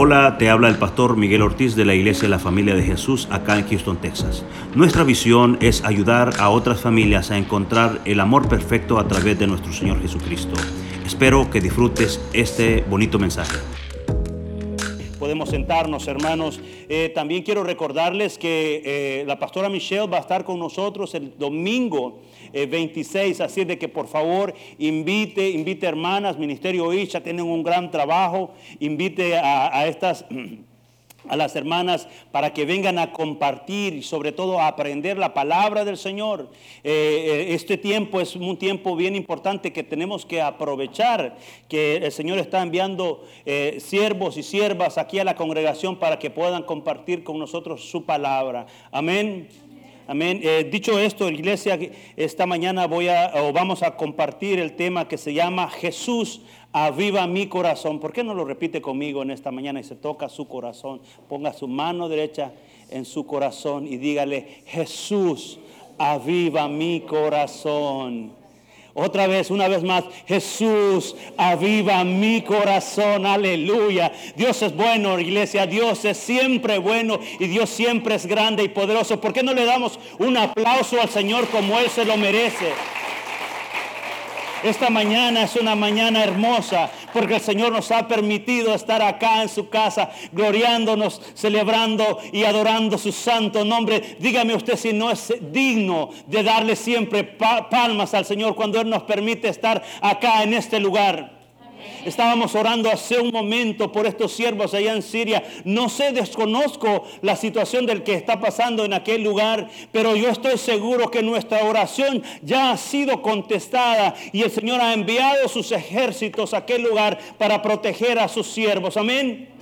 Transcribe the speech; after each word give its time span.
Hola, 0.00 0.38
te 0.38 0.48
habla 0.48 0.68
el 0.68 0.76
pastor 0.76 1.16
Miguel 1.16 1.42
Ortiz 1.42 1.74
de 1.74 1.84
la 1.84 1.92
Iglesia 1.92 2.22
de 2.22 2.28
la 2.28 2.38
Familia 2.38 2.76
de 2.76 2.84
Jesús 2.84 3.26
acá 3.32 3.58
en 3.58 3.66
Houston, 3.68 3.96
Texas. 3.96 4.44
Nuestra 4.76 5.02
visión 5.02 5.58
es 5.60 5.82
ayudar 5.82 6.34
a 6.38 6.50
otras 6.50 6.80
familias 6.80 7.32
a 7.32 7.36
encontrar 7.36 8.00
el 8.04 8.20
amor 8.20 8.48
perfecto 8.48 9.00
a 9.00 9.08
través 9.08 9.40
de 9.40 9.48
nuestro 9.48 9.72
Señor 9.72 10.00
Jesucristo. 10.00 10.54
Espero 11.04 11.50
que 11.50 11.60
disfrutes 11.60 12.20
este 12.32 12.84
bonito 12.88 13.18
mensaje. 13.18 13.56
Sentarnos, 15.46 16.06
hermanos. 16.08 16.60
Eh, 16.88 17.10
también 17.14 17.42
quiero 17.42 17.64
recordarles 17.64 18.38
que 18.38 18.82
eh, 18.84 19.24
la 19.26 19.38
pastora 19.38 19.68
Michelle 19.68 20.06
va 20.06 20.18
a 20.18 20.20
estar 20.20 20.44
con 20.44 20.58
nosotros 20.58 21.14
el 21.14 21.36
domingo 21.38 22.20
26, 22.52 23.40
eh, 23.40 23.42
así 23.42 23.64
de 23.64 23.78
que 23.78 23.88
por 23.88 24.06
favor 24.08 24.54
invite, 24.78 25.50
invite 25.50 25.86
hermanas, 25.86 26.38
Ministerio 26.38 26.92
Isha, 26.92 27.22
tienen 27.22 27.44
un 27.44 27.62
gran 27.62 27.90
trabajo, 27.90 28.52
invite 28.80 29.36
a, 29.36 29.86
estas 29.86 30.24
a 31.28 31.36
las 31.36 31.56
hermanas 31.56 32.06
para 32.30 32.52
que 32.52 32.64
vengan 32.64 32.98
a 32.98 33.12
compartir 33.12 33.94
y 33.94 34.02
sobre 34.02 34.32
todo 34.32 34.60
a 34.60 34.68
aprender 34.68 35.18
la 35.18 35.34
palabra 35.34 35.84
del 35.84 35.96
Señor. 35.96 36.50
Eh, 36.84 37.46
eh, 37.50 37.54
este 37.54 37.76
tiempo 37.76 38.20
es 38.20 38.36
un 38.36 38.56
tiempo 38.56 38.94
bien 38.96 39.16
importante 39.16 39.72
que 39.72 39.82
tenemos 39.82 40.24
que 40.24 40.40
aprovechar, 40.40 41.36
que 41.68 41.96
el 41.96 42.12
Señor 42.12 42.38
está 42.38 42.62
enviando 42.62 43.24
siervos 43.78 44.36
y 44.36 44.42
siervas 44.42 44.98
aquí 44.98 45.18
a 45.18 45.24
la 45.24 45.34
congregación 45.34 45.96
para 45.96 46.18
que 46.18 46.30
puedan 46.30 46.62
compartir 46.62 47.24
con 47.24 47.38
nosotros 47.38 47.88
su 47.88 48.04
palabra. 48.04 48.66
Amén. 48.90 49.48
Amén. 50.10 50.40
Eh, 50.42 50.66
dicho 50.72 50.98
esto, 50.98 51.28
iglesia, 51.28 51.78
esta 52.16 52.46
mañana 52.46 52.86
voy 52.86 53.08
a, 53.08 53.30
o 53.42 53.52
vamos 53.52 53.82
a 53.82 53.94
compartir 53.94 54.58
el 54.58 54.74
tema 54.74 55.06
que 55.06 55.18
se 55.18 55.34
llama 55.34 55.68
Jesús 55.68 56.40
aviva 56.72 57.26
mi 57.26 57.46
corazón. 57.46 58.00
¿Por 58.00 58.14
qué 58.14 58.24
no 58.24 58.32
lo 58.32 58.46
repite 58.46 58.80
conmigo 58.80 59.20
en 59.20 59.30
esta 59.30 59.50
mañana 59.50 59.80
y 59.80 59.84
se 59.84 59.96
toca 59.96 60.30
su 60.30 60.48
corazón? 60.48 61.02
Ponga 61.28 61.52
su 61.52 61.68
mano 61.68 62.08
derecha 62.08 62.52
en 62.88 63.04
su 63.04 63.26
corazón 63.26 63.86
y 63.86 63.98
dígale, 63.98 64.62
Jesús 64.64 65.58
aviva 65.98 66.68
mi 66.68 67.02
corazón. 67.02 68.32
Otra 69.00 69.28
vez, 69.28 69.52
una 69.52 69.68
vez 69.68 69.84
más, 69.84 70.02
Jesús, 70.26 71.14
aviva 71.36 72.02
mi 72.02 72.42
corazón, 72.42 73.26
aleluya. 73.26 74.10
Dios 74.34 74.60
es 74.62 74.74
bueno, 74.74 75.20
iglesia, 75.20 75.68
Dios 75.68 76.04
es 76.04 76.18
siempre 76.18 76.78
bueno 76.78 77.20
y 77.38 77.46
Dios 77.46 77.70
siempre 77.70 78.16
es 78.16 78.26
grande 78.26 78.64
y 78.64 78.68
poderoso. 78.68 79.20
¿Por 79.20 79.32
qué 79.32 79.44
no 79.44 79.54
le 79.54 79.66
damos 79.66 80.00
un 80.18 80.36
aplauso 80.36 81.00
al 81.00 81.08
Señor 81.10 81.46
como 81.46 81.78
Él 81.78 81.88
se 81.90 82.04
lo 82.04 82.16
merece? 82.16 82.72
Esta 84.62 84.90
mañana 84.90 85.44
es 85.44 85.54
una 85.54 85.76
mañana 85.76 86.24
hermosa 86.24 86.90
porque 87.12 87.36
el 87.36 87.40
Señor 87.40 87.72
nos 87.72 87.90
ha 87.92 88.08
permitido 88.08 88.74
estar 88.74 89.00
acá 89.02 89.42
en 89.42 89.48
su 89.48 89.68
casa, 89.68 90.10
gloriándonos, 90.32 91.22
celebrando 91.34 92.18
y 92.32 92.44
adorando 92.44 92.98
su 92.98 93.12
santo 93.12 93.64
nombre. 93.64 94.16
Dígame 94.18 94.54
usted 94.54 94.76
si 94.76 94.92
no 94.92 95.10
es 95.10 95.32
digno 95.52 96.10
de 96.26 96.42
darle 96.42 96.74
siempre 96.74 97.22
palmas 97.24 98.14
al 98.14 98.24
Señor 98.24 98.56
cuando 98.56 98.80
Él 98.80 98.90
nos 98.90 99.04
permite 99.04 99.48
estar 99.48 99.82
acá 100.00 100.42
en 100.42 100.54
este 100.54 100.80
lugar. 100.80 101.37
Estábamos 102.04 102.54
orando 102.54 102.90
hace 102.90 103.18
un 103.18 103.30
momento 103.30 103.90
por 103.92 104.06
estos 104.06 104.32
siervos 104.32 104.74
allá 104.74 104.94
en 104.94 105.02
Siria. 105.02 105.42
No 105.64 105.88
sé, 105.88 106.12
desconozco 106.12 107.04
la 107.22 107.36
situación 107.36 107.86
del 107.86 108.02
que 108.02 108.14
está 108.14 108.40
pasando 108.40 108.84
en 108.84 108.92
aquel 108.92 109.22
lugar, 109.22 109.68
pero 109.92 110.16
yo 110.16 110.28
estoy 110.28 110.58
seguro 110.58 111.10
que 111.10 111.22
nuestra 111.22 111.64
oración 111.64 112.22
ya 112.42 112.70
ha 112.70 112.76
sido 112.76 113.22
contestada 113.22 114.14
y 114.32 114.42
el 114.42 114.50
Señor 114.50 114.80
ha 114.80 114.92
enviado 114.92 115.48
sus 115.48 115.72
ejércitos 115.72 116.54
a 116.54 116.58
aquel 116.58 116.82
lugar 116.82 117.18
para 117.38 117.62
proteger 117.62 118.18
a 118.18 118.28
sus 118.28 118.46
siervos. 118.46 118.96
Amén. 118.96 119.57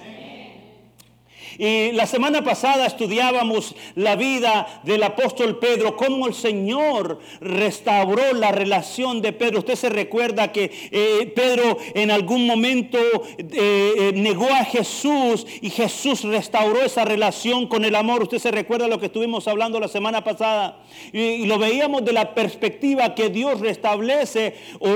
Y 1.58 1.92
la 1.92 2.06
semana 2.06 2.42
pasada 2.42 2.86
estudiábamos 2.86 3.74
la 3.94 4.16
vida 4.16 4.80
del 4.82 5.02
apóstol 5.02 5.58
Pedro, 5.58 5.96
cómo 5.96 6.26
el 6.26 6.34
Señor 6.34 7.20
restauró 7.40 8.32
la 8.34 8.52
relación 8.52 9.22
de 9.22 9.32
Pedro. 9.32 9.60
Usted 9.60 9.74
se 9.74 9.88
recuerda 9.88 10.52
que 10.52 10.70
eh, 10.90 11.32
Pedro 11.34 11.78
en 11.94 12.10
algún 12.10 12.46
momento 12.46 12.98
eh, 13.38 13.46
eh, 13.48 14.12
negó 14.14 14.46
a 14.46 14.64
Jesús 14.64 15.46
y 15.60 15.70
Jesús 15.70 16.22
restauró 16.24 16.82
esa 16.82 17.04
relación 17.04 17.66
con 17.66 17.84
el 17.84 17.94
amor. 17.94 18.22
Usted 18.22 18.38
se 18.38 18.50
recuerda 18.50 18.88
lo 18.88 19.00
que 19.00 19.06
estuvimos 19.06 19.48
hablando 19.48 19.80
la 19.80 19.88
semana 19.88 20.24
pasada. 20.24 20.82
Y, 21.12 21.46
lo 21.46 21.58
veíamos 21.58 22.04
de 22.04 22.12
la 22.12 22.34
perspectiva 22.34 23.14
que 23.14 23.28
Dios 23.28 23.60
restablece 23.60 24.54
o, 24.80 24.94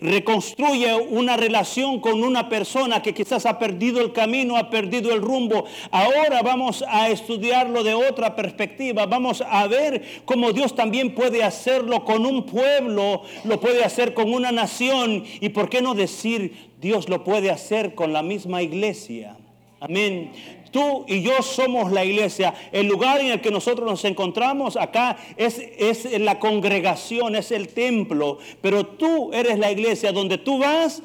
reconstruye 0.00 0.94
una 0.94 1.36
relación 1.36 2.00
con 2.00 2.22
una 2.22 2.48
persona 2.48 3.02
que 3.02 3.14
quizás 3.14 3.46
ha 3.46 3.58
perdido 3.58 4.00
el 4.00 4.12
camino, 4.12 4.56
ha 4.56 4.70
perdido 4.70 5.12
el 5.12 5.17
rumbo. 5.18 5.64
Ahora 5.90 6.42
vamos 6.42 6.84
a 6.88 7.08
estudiarlo 7.08 7.84
de 7.84 7.94
otra 7.94 8.34
perspectiva. 8.36 9.06
Vamos 9.06 9.42
a 9.46 9.66
ver 9.66 10.02
cómo 10.24 10.52
Dios 10.52 10.74
también 10.74 11.14
puede 11.14 11.42
hacerlo 11.42 12.04
con 12.04 12.26
un 12.26 12.46
pueblo, 12.46 13.22
lo 13.44 13.60
puede 13.60 13.84
hacer 13.84 14.14
con 14.14 14.32
una 14.32 14.52
nación 14.52 15.24
y 15.40 15.48
por 15.50 15.68
qué 15.68 15.82
no 15.82 15.94
decir 15.94 16.68
Dios 16.80 17.08
lo 17.08 17.24
puede 17.24 17.50
hacer 17.50 17.94
con 17.94 18.12
la 18.12 18.22
misma 18.22 18.62
iglesia. 18.62 19.36
Amén. 19.80 20.32
Tú 20.70 21.04
y 21.06 21.22
yo 21.22 21.42
somos 21.42 21.92
la 21.92 22.04
iglesia. 22.04 22.54
El 22.72 22.86
lugar 22.86 23.20
en 23.20 23.28
el 23.28 23.40
que 23.40 23.50
nosotros 23.50 23.88
nos 23.88 24.04
encontramos 24.04 24.76
acá 24.76 25.16
es, 25.36 25.58
es, 25.78 26.20
la 26.20 26.38
congregación, 26.38 27.36
es 27.36 27.52
el 27.52 27.68
templo. 27.68 28.38
Pero 28.60 28.86
tú 28.86 29.32
eres 29.32 29.58
la 29.58 29.70
iglesia 29.70 30.12
donde 30.12 30.38
tú 30.38 30.58
vas 30.58 31.02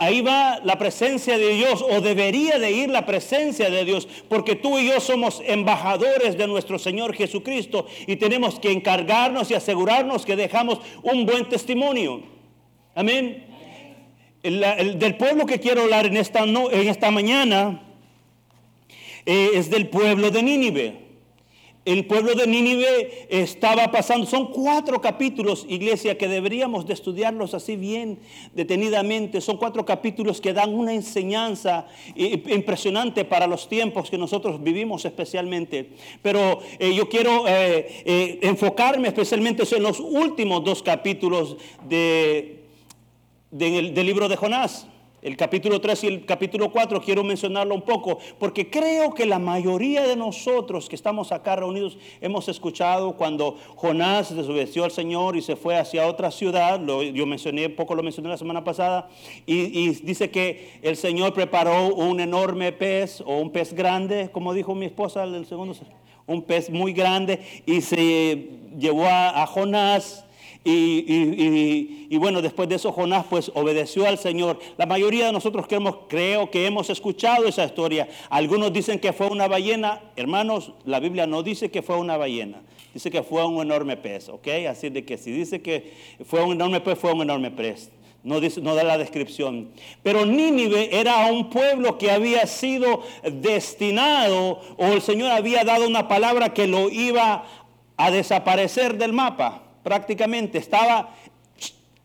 Ahí 0.00 0.20
va 0.20 0.60
la 0.62 0.78
presencia 0.78 1.36
de 1.36 1.54
Dios 1.54 1.82
o 1.82 2.00
debería 2.00 2.58
de 2.60 2.70
ir 2.70 2.88
la 2.88 3.04
presencia 3.04 3.68
de 3.68 3.84
Dios 3.84 4.06
porque 4.28 4.54
tú 4.54 4.78
y 4.78 4.86
yo 4.86 5.00
somos 5.00 5.42
embajadores 5.44 6.38
de 6.38 6.46
nuestro 6.46 6.78
Señor 6.78 7.14
Jesucristo 7.14 7.86
y 8.06 8.14
tenemos 8.14 8.60
que 8.60 8.70
encargarnos 8.70 9.50
y 9.50 9.54
asegurarnos 9.54 10.24
que 10.24 10.36
dejamos 10.36 10.80
un 11.02 11.26
buen 11.26 11.48
testimonio. 11.48 12.22
Amén. 12.94 13.44
El, 14.44 14.98
del 15.00 15.16
pueblo 15.16 15.46
que 15.46 15.58
quiero 15.58 15.82
hablar 15.82 16.06
en 16.06 16.16
esta, 16.16 16.44
en 16.44 16.88
esta 16.88 17.10
mañana 17.10 17.82
eh, 19.26 19.50
es 19.54 19.68
del 19.68 19.88
pueblo 19.88 20.30
de 20.30 20.42
Nínive 20.44 21.07
el 21.92 22.04
pueblo 22.04 22.34
de 22.34 22.46
Nínive 22.46 23.26
estaba 23.30 23.90
pasando. 23.90 24.26
Son 24.26 24.52
cuatro 24.52 25.00
capítulos, 25.00 25.64
iglesia, 25.70 26.18
que 26.18 26.28
deberíamos 26.28 26.86
de 26.86 26.92
estudiarlos 26.92 27.54
así 27.54 27.76
bien 27.76 28.18
detenidamente. 28.54 29.40
Son 29.40 29.56
cuatro 29.56 29.86
capítulos 29.86 30.38
que 30.42 30.52
dan 30.52 30.74
una 30.74 30.92
enseñanza 30.92 31.86
impresionante 32.14 33.24
para 33.24 33.46
los 33.46 33.70
tiempos 33.70 34.10
que 34.10 34.18
nosotros 34.18 34.62
vivimos 34.62 35.06
especialmente. 35.06 35.88
Pero 36.20 36.60
eh, 36.78 36.94
yo 36.94 37.08
quiero 37.08 37.48
eh, 37.48 38.02
eh, 38.04 38.38
enfocarme 38.42 39.08
especialmente 39.08 39.64
en 39.74 39.82
los 39.82 39.98
últimos 39.98 40.62
dos 40.64 40.82
capítulos 40.82 41.56
del 41.88 42.58
libro 43.94 44.28
de 44.28 44.36
Jonás. 44.36 44.86
El 45.20 45.36
capítulo 45.36 45.80
3 45.80 46.04
y 46.04 46.06
el 46.06 46.26
capítulo 46.26 46.70
4 46.70 47.00
quiero 47.02 47.24
mencionarlo 47.24 47.74
un 47.74 47.82
poco, 47.82 48.18
porque 48.38 48.70
creo 48.70 49.14
que 49.14 49.26
la 49.26 49.40
mayoría 49.40 50.06
de 50.06 50.14
nosotros 50.14 50.88
que 50.88 50.94
estamos 50.94 51.32
acá 51.32 51.56
reunidos 51.56 51.98
hemos 52.20 52.48
escuchado 52.48 53.16
cuando 53.16 53.56
Jonás 53.74 54.34
desobedeció 54.34 54.84
al 54.84 54.92
Señor 54.92 55.36
y 55.36 55.42
se 55.42 55.56
fue 55.56 55.76
hacia 55.76 56.06
otra 56.06 56.30
ciudad, 56.30 56.78
lo, 56.78 57.02
yo 57.02 57.26
mencioné, 57.26 57.68
poco 57.68 57.96
lo 57.96 58.04
mencioné 58.04 58.28
la 58.28 58.36
semana 58.36 58.62
pasada, 58.62 59.08
y, 59.44 59.88
dice 60.02 60.30
que 60.30 60.78
el 60.82 60.96
Señor 60.96 61.34
preparó 61.34 61.92
un 61.94 62.20
enorme 62.20 62.70
pez 62.70 63.20
o 63.20 63.38
un 63.38 63.50
pez 63.50 63.72
grande, 63.72 64.30
como 64.30 64.54
dijo 64.54 64.76
mi 64.76 64.86
esposa 64.86 65.24
el 65.24 65.46
segundo, 65.46 65.74
un 66.28 66.42
pez 66.42 66.70
muy 66.70 66.92
grande, 66.92 67.40
y 67.66 67.80
se 67.80 68.50
llevó 68.78 69.06
a 69.08 69.44
Jonás 69.46 70.27
y, 70.64 72.16
bueno, 72.18 72.42
después 72.42 72.68
de 72.68 72.74
eso 72.74 72.92
Jonás 72.92 73.24
pues 73.28 73.50
obedeció 73.54 74.06
al 74.06 74.18
Señor. 74.18 74.58
La 74.76 74.86
mayoría 74.86 75.26
de 75.26 75.32
nosotros 75.32 75.66
creo 76.08 76.50
que 76.50 76.66
hemos 76.66 76.90
escuchado 76.90 77.46
esa 77.46 77.64
historia. 77.64 78.08
Algunos 78.28 78.72
dicen 78.72 78.98
que 78.98 79.12
fue 79.12 79.28
una 79.28 79.48
ballena. 79.48 80.00
Hermanos, 80.16 80.72
la 80.84 81.00
Biblia 81.00 81.26
no 81.26 81.42
dice 81.42 81.70
que 81.70 81.82
fue 81.82 81.96
una 81.96 82.16
ballena. 82.16 82.60
Dice 82.92 83.10
que 83.10 83.22
fue 83.22 83.44
un 83.46 83.62
enorme 83.62 83.96
pez, 83.96 84.28
¿ok? 84.28 84.48
Así 84.68 84.90
de 84.90 85.04
que 85.04 85.16
si 85.16 85.30
dice 85.30 85.62
que 85.62 85.92
fue 86.24 86.42
un 86.42 86.52
enorme 86.52 86.80
pez, 86.80 86.98
fue 86.98 87.12
un 87.12 87.22
enorme 87.22 87.50
pez. 87.50 87.90
No, 88.24 88.40
dice, 88.40 88.60
no 88.60 88.74
da 88.74 88.82
la 88.82 88.98
descripción. 88.98 89.70
Pero 90.02 90.26
Nínive 90.26 90.98
era 90.98 91.26
un 91.26 91.50
pueblo 91.50 91.96
que 91.98 92.10
había 92.10 92.46
sido 92.46 93.02
destinado 93.22 94.60
o 94.76 94.86
el 94.86 95.00
Señor 95.00 95.30
había 95.30 95.64
dado 95.64 95.86
una 95.86 96.08
palabra 96.08 96.52
que 96.52 96.66
lo 96.66 96.90
iba 96.90 97.46
a 97.96 98.10
desaparecer 98.10 98.98
del 98.98 99.12
mapa 99.12 99.67
prácticamente 99.88 100.58
estaba 100.58 101.14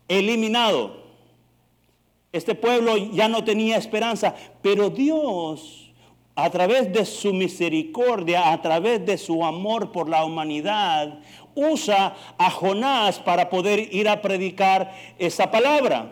eliminado. 0.07 1.03
Este 2.31 2.55
pueblo 2.55 2.95
ya 2.95 3.27
no 3.27 3.43
tenía 3.43 3.75
esperanza, 3.75 4.33
pero 4.61 4.89
Dios, 4.89 5.91
a 6.33 6.49
través 6.49 6.93
de 6.93 7.03
su 7.03 7.33
misericordia, 7.33 8.53
a 8.53 8.61
través 8.61 9.05
de 9.05 9.17
su 9.17 9.43
amor 9.43 9.91
por 9.91 10.07
la 10.07 10.23
humanidad, 10.23 11.19
usa 11.55 12.15
a 12.37 12.49
Jonás 12.49 13.19
para 13.19 13.49
poder 13.49 13.93
ir 13.93 14.07
a 14.07 14.21
predicar 14.21 14.93
esa 15.19 15.51
palabra. 15.51 16.09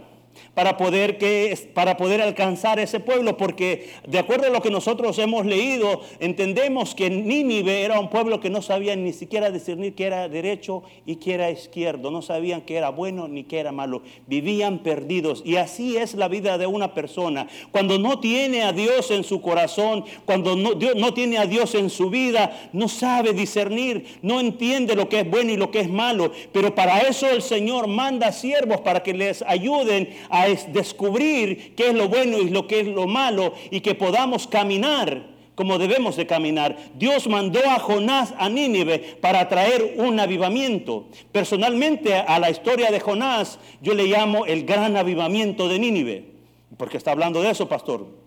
Para 0.54 0.76
poder, 0.78 1.18
que, 1.18 1.58
para 1.74 1.96
poder 1.96 2.22
alcanzar 2.22 2.80
ese 2.80 3.00
pueblo, 3.00 3.38
porque 3.38 3.90
de 4.06 4.20
acuerdo 4.20 4.48
a 4.48 4.50
lo 4.50 4.62
que 4.62 4.70
nosotros 4.70 5.18
hemos 5.18 5.46
leído, 5.46 6.02
entendemos 6.20 6.94
que 6.94 7.10
Nínive 7.10 7.84
era 7.84 8.00
un 8.00 8.10
pueblo 8.10 8.42
que 8.42 8.50
no 8.50 8.62
sabían 8.62 9.04
ni 9.04 9.14
siquiera 9.14 9.50
discernir 9.50 9.96
que 9.96 10.06
era 10.06 10.28
derecho 10.28 10.84
y 11.06 11.16
que 11.18 11.36
era 11.36 11.52
izquierdo, 11.52 12.12
no 12.12 12.22
sabían 12.22 12.62
que 12.62 12.76
era 12.76 12.90
bueno 12.90 13.30
ni 13.30 13.46
que 13.46 13.60
era 13.60 13.72
malo, 13.72 14.02
vivían 14.28 14.80
perdidos. 14.80 15.42
Y 15.46 15.56
así 15.56 15.96
es 15.96 16.16
la 16.16 16.28
vida 16.28 16.58
de 16.58 16.68
una 16.68 16.94
persona. 16.94 17.48
Cuando 17.72 17.98
no 17.98 18.20
tiene 18.20 18.64
a 18.64 18.74
Dios 18.74 19.10
en 19.12 19.24
su 19.24 19.42
corazón, 19.42 20.04
cuando 20.26 20.58
no, 20.58 20.72
no 20.96 21.14
tiene 21.14 21.38
a 21.38 21.46
Dios 21.46 21.76
en 21.76 21.90
su 21.90 22.10
vida, 22.10 22.70
no 22.74 22.90
sabe 22.90 23.34
discernir, 23.34 24.20
no 24.22 24.42
entiende 24.42 24.96
lo 24.96 25.08
que 25.08 25.22
es 25.22 25.30
bueno 25.30 25.52
y 25.52 25.58
lo 25.58 25.72
que 25.72 25.80
es 25.80 25.90
malo. 25.90 26.32
Pero 26.52 26.76
para 26.76 27.00
eso 27.00 27.30
el 27.30 27.42
Señor 27.42 27.88
manda 27.88 28.34
siervos 28.34 28.82
para 28.82 29.02
que 29.02 29.14
les 29.14 29.42
ayuden 29.44 30.10
a 30.30 30.41
descubrir 30.72 31.74
qué 31.76 31.90
es 31.90 31.94
lo 31.94 32.08
bueno 32.08 32.38
y 32.40 32.50
lo 32.50 32.68
que 32.68 32.82
es 32.82 32.88
lo 32.88 33.08
malo 33.08 33.54
y 33.70 33.82
que 33.82 33.96
podamos 33.96 34.48
caminar 34.48 35.30
como 35.56 35.78
debemos 35.78 36.16
de 36.16 36.26
caminar. 36.26 36.76
Dios 36.96 37.28
mandó 37.28 37.60
a 37.70 37.78
Jonás 37.78 38.34
a 38.38 38.50
Nínive 38.50 39.18
para 39.22 39.48
traer 39.48 39.96
un 39.98 40.20
avivamiento. 40.20 41.08
Personalmente 41.32 42.16
a 42.16 42.40
la 42.40 42.50
historia 42.50 42.90
de 42.90 43.00
Jonás 43.00 43.60
yo 43.82 43.94
le 43.94 44.06
llamo 44.06 44.46
el 44.46 44.66
gran 44.66 44.98
avivamiento 44.98 45.68
de 45.68 45.78
Nínive. 45.78 46.32
porque 46.78 46.98
está 46.98 47.12
hablando 47.12 47.42
de 47.42 47.52
eso, 47.52 47.68
pastor? 47.68 48.22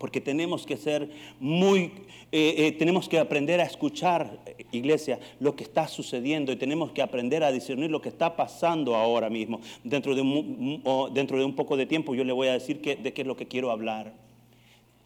porque 0.00 0.20
tenemos 0.22 0.64
que 0.64 0.78
ser 0.78 1.10
muy, 1.38 1.92
eh, 2.32 2.54
eh, 2.56 2.72
tenemos 2.78 3.06
que 3.06 3.18
aprender 3.18 3.60
a 3.60 3.64
escuchar, 3.64 4.40
iglesia, 4.72 5.18
lo 5.38 5.56
que 5.56 5.64
está 5.64 5.88
sucediendo 5.88 6.52
y 6.52 6.56
tenemos 6.56 6.92
que 6.92 7.02
aprender 7.02 7.44
a 7.44 7.52
discernir 7.52 7.90
lo 7.90 8.00
que 8.00 8.08
está 8.08 8.36
pasando 8.36 8.96
ahora 8.96 9.30
mismo. 9.30 9.60
Dentro 9.84 10.14
de 10.14 10.22
un, 10.22 10.82
dentro 11.12 11.38
de 11.38 11.44
un 11.44 11.54
poco 11.54 11.76
de 11.76 11.86
tiempo 11.86 12.14
yo 12.14 12.24
le 12.24 12.32
voy 12.32 12.48
a 12.48 12.52
decir 12.52 12.80
de 12.80 13.12
qué 13.12 13.22
es 13.22 13.26
lo 13.26 13.36
que 13.36 13.46
quiero 13.46 13.70
hablar. 13.70 14.12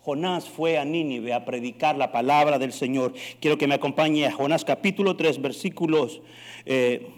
Jonás 0.05 0.46
fue 0.46 0.76
a 0.76 0.84
Nínive 0.84 1.32
a 1.32 1.46
predicar 1.46 1.96
la 1.96 2.12
palabra 2.12 2.58
del 2.58 2.72
Señor. 2.72 3.14
Quiero 3.40 3.56
que 3.56 3.66
me 3.66 3.75
acompañe 3.75 4.26
a 4.26 4.32
Jonás 4.32 4.64
capítulo 4.64 5.16
3, 5.16 5.40
versículos... 5.40 6.20
Eh, 6.66 7.08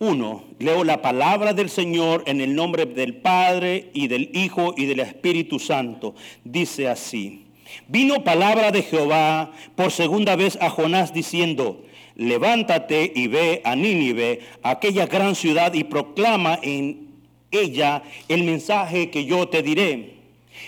uno, 0.00 0.44
leo 0.60 0.84
la 0.84 1.02
palabra 1.02 1.52
del 1.52 1.68
Señor 1.68 2.22
en 2.26 2.40
el 2.40 2.54
nombre 2.54 2.86
del 2.86 3.16
Padre 3.16 3.90
y 3.92 4.06
del 4.06 4.30
Hijo 4.32 4.72
y 4.76 4.86
del 4.86 5.00
Espíritu 5.00 5.58
Santo. 5.58 6.14
Dice 6.44 6.86
así, 6.86 7.47
vino 7.86 8.24
palabra 8.24 8.70
de 8.70 8.82
Jehová 8.82 9.52
por 9.76 9.92
segunda 9.92 10.36
vez 10.36 10.58
a 10.60 10.70
Jonás 10.70 11.12
diciendo, 11.12 11.84
levántate 12.16 13.12
y 13.14 13.28
ve 13.28 13.62
a 13.64 13.76
Nínive, 13.76 14.40
aquella 14.62 15.06
gran 15.06 15.34
ciudad, 15.34 15.72
y 15.74 15.84
proclama 15.84 16.58
en 16.62 17.08
ella 17.50 18.02
el 18.28 18.44
mensaje 18.44 19.10
que 19.10 19.24
yo 19.24 19.48
te 19.48 19.62
diré. 19.62 20.18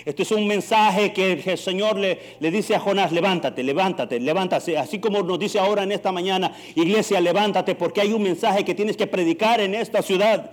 Este 0.05 0.23
es 0.23 0.31
un 0.31 0.47
mensaje 0.47 1.13
que 1.13 1.33
el 1.33 1.59
Señor 1.59 1.99
le, 1.99 2.37
le, 2.39 2.51
dice 2.51 2.75
a 2.75 2.81
Jonás, 2.81 3.13
levántate, 3.13 3.63
levántate, 3.63 4.21
levántate. 4.21 4.79
Así 4.79 4.99
como 4.99 5.23
nos 5.23 5.39
dice 5.39 5.59
ahora 5.59 5.83
en 5.83 5.93
esta 5.93 6.13
mañana, 6.13 6.53
iglesia, 6.75 7.21
levántate 7.21 7.75
porque 7.75 8.01
hay 8.01 8.13
un 8.13 8.23
mensaje 8.23 8.65
que 8.65 8.75
tienes 8.75 8.97
que 8.97 9.07
predicar 9.07 9.61
en 9.61 9.75
esta 9.75 10.01
ciudad. 10.01 10.53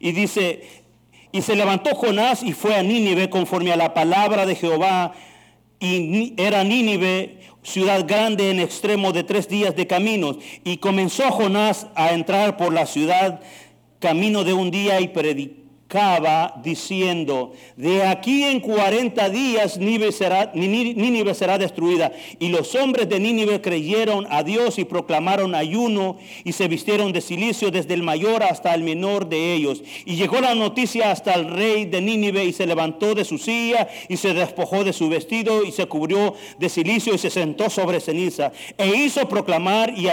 Y 0.00 0.12
dice, 0.12 0.82
y 1.30 1.40
se 1.42 1.56
levantó 1.56 1.94
Jonás 1.94 2.42
y 2.42 2.52
fue 2.52 2.74
a 2.74 2.82
Nínive 2.82 3.30
conforme 3.30 3.72
a 3.72 3.76
la 3.76 3.94
palabra 3.94 4.44
de 4.44 4.54
Jehová. 4.54 5.14
Y 5.82 6.34
era 6.36 6.62
Nínive 6.62 7.40
ciudad 7.64 8.06
grande 8.06 8.50
en 8.50 8.60
extremo 8.60 9.12
de 9.12 9.24
tres 9.24 9.48
días 9.48 9.74
de 9.74 9.88
caminos. 9.88 10.36
Y 10.62 10.76
comenzó 10.76 11.30
Jonás 11.32 11.88
a 11.96 12.12
entrar 12.12 12.56
por 12.56 12.72
la 12.72 12.86
ciudad 12.86 13.40
camino 13.98 14.44
de 14.44 14.52
un 14.52 14.70
día 14.70 15.00
y 15.00 15.08
predicó 15.08 15.61
diciendo, 16.62 17.52
de 17.76 18.04
aquí 18.04 18.44
en 18.44 18.60
40 18.60 19.28
días 19.28 19.76
Nínive 19.76 20.10
será, 20.10 20.50
Nínive 20.54 21.34
será 21.34 21.58
destruida. 21.58 22.12
Y 22.38 22.48
los 22.48 22.74
hombres 22.74 23.08
de 23.08 23.20
Nínive 23.20 23.60
creyeron 23.60 24.26
a 24.30 24.42
Dios 24.42 24.78
y 24.78 24.84
proclamaron 24.84 25.54
ayuno 25.54 26.16
y 26.44 26.52
se 26.52 26.68
vistieron 26.68 27.12
de 27.12 27.20
silicio 27.20 27.70
desde 27.70 27.92
el 27.92 28.02
mayor 28.02 28.42
hasta 28.42 28.74
el 28.74 28.82
menor 28.82 29.28
de 29.28 29.52
ellos. 29.52 29.82
Y 30.06 30.16
llegó 30.16 30.40
la 30.40 30.54
noticia 30.54 31.10
hasta 31.10 31.34
el 31.34 31.50
rey 31.50 31.84
de 31.84 32.00
Nínive 32.00 32.44
y 32.44 32.52
se 32.52 32.66
levantó 32.66 33.14
de 33.14 33.24
su 33.24 33.36
silla 33.36 33.88
y 34.08 34.16
se 34.16 34.32
despojó 34.32 34.84
de 34.84 34.94
su 34.94 35.10
vestido 35.10 35.62
y 35.62 35.72
se 35.72 35.86
cubrió 35.86 36.34
de 36.58 36.68
silicio 36.70 37.14
y 37.14 37.18
se 37.18 37.28
sentó 37.28 37.68
sobre 37.68 38.00
ceniza. 38.00 38.52
E 38.78 38.86
hizo 38.86 39.28
proclamar 39.28 39.92
y 39.96 40.08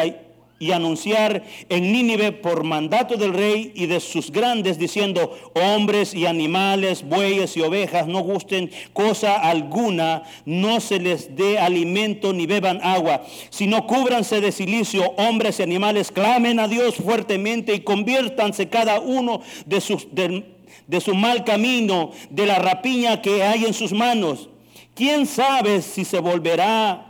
y 0.59 0.71
anunciar 0.71 1.43
en 1.69 1.91
Nínive 1.91 2.33
por 2.33 2.63
mandato 2.63 3.15
del 3.15 3.33
rey 3.33 3.71
y 3.73 3.85
de 3.85 4.01
sus 4.01 4.31
grandes, 4.31 4.77
diciendo, 4.77 5.35
hombres 5.55 6.13
y 6.13 6.25
animales, 6.25 7.07
bueyes 7.07 7.55
y 7.55 7.61
ovejas, 7.61 8.07
no 8.07 8.19
gusten 8.19 8.69
cosa 8.91 9.35
alguna, 9.37 10.23
no 10.45 10.81
se 10.81 10.99
les 10.99 11.35
dé 11.35 11.57
alimento 11.57 12.33
ni 12.33 12.45
beban 12.45 12.81
agua, 12.83 13.23
sino 13.49 13.87
cúbranse 13.87 14.41
de 14.41 14.51
silicio, 14.51 15.13
hombres 15.17 15.59
y 15.59 15.63
animales, 15.63 16.11
clamen 16.11 16.59
a 16.59 16.67
Dios 16.67 16.95
fuertemente 16.95 17.73
y 17.73 17.79
conviértanse 17.79 18.67
cada 18.67 18.99
uno 18.99 19.41
de, 19.65 20.43
de 20.87 21.01
su 21.01 21.15
mal 21.15 21.45
camino, 21.45 22.11
de 22.29 22.45
la 22.45 22.59
rapiña 22.59 23.21
que 23.21 23.43
hay 23.43 23.63
en 23.63 23.73
sus 23.73 23.93
manos. 23.93 24.49
¿Quién 24.93 25.25
sabe 25.25 25.81
si 25.81 26.03
se 26.03 26.19
volverá 26.19 27.08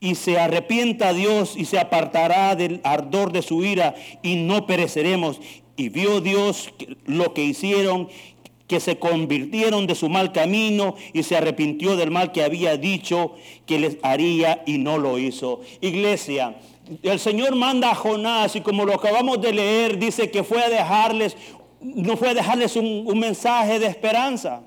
y 0.00 0.14
se 0.14 0.38
arrepienta 0.38 1.12
Dios 1.12 1.54
y 1.56 1.64
se 1.64 1.78
apartará 1.78 2.54
del 2.54 2.80
ardor 2.84 3.32
de 3.32 3.42
su 3.42 3.64
ira 3.64 3.94
y 4.22 4.36
no 4.36 4.66
pereceremos. 4.66 5.40
Y 5.76 5.88
vio 5.88 6.20
Dios 6.20 6.72
lo 7.06 7.34
que 7.34 7.44
hicieron, 7.44 8.08
que 8.66 8.80
se 8.80 8.98
convirtieron 8.98 9.86
de 9.86 9.94
su 9.94 10.08
mal 10.08 10.32
camino 10.32 10.94
y 11.12 11.22
se 11.22 11.36
arrepintió 11.36 11.96
del 11.96 12.10
mal 12.10 12.32
que 12.32 12.44
había 12.44 12.76
dicho 12.76 13.34
que 13.66 13.78
les 13.78 13.96
haría 14.02 14.62
y 14.66 14.78
no 14.78 14.98
lo 14.98 15.18
hizo. 15.18 15.60
Iglesia, 15.80 16.56
el 17.02 17.18
Señor 17.18 17.54
manda 17.56 17.90
a 17.90 17.94
Jonás 17.94 18.54
y 18.56 18.60
como 18.60 18.84
lo 18.84 18.94
acabamos 18.94 19.40
de 19.40 19.52
leer, 19.52 19.98
dice 19.98 20.30
que 20.30 20.44
fue 20.44 20.62
a 20.62 20.68
dejarles, 20.68 21.36
no 21.80 22.16
fue 22.16 22.30
a 22.30 22.34
dejarles 22.34 22.76
un 22.76 23.18
mensaje 23.18 23.78
de 23.78 23.86
esperanza. 23.86 24.62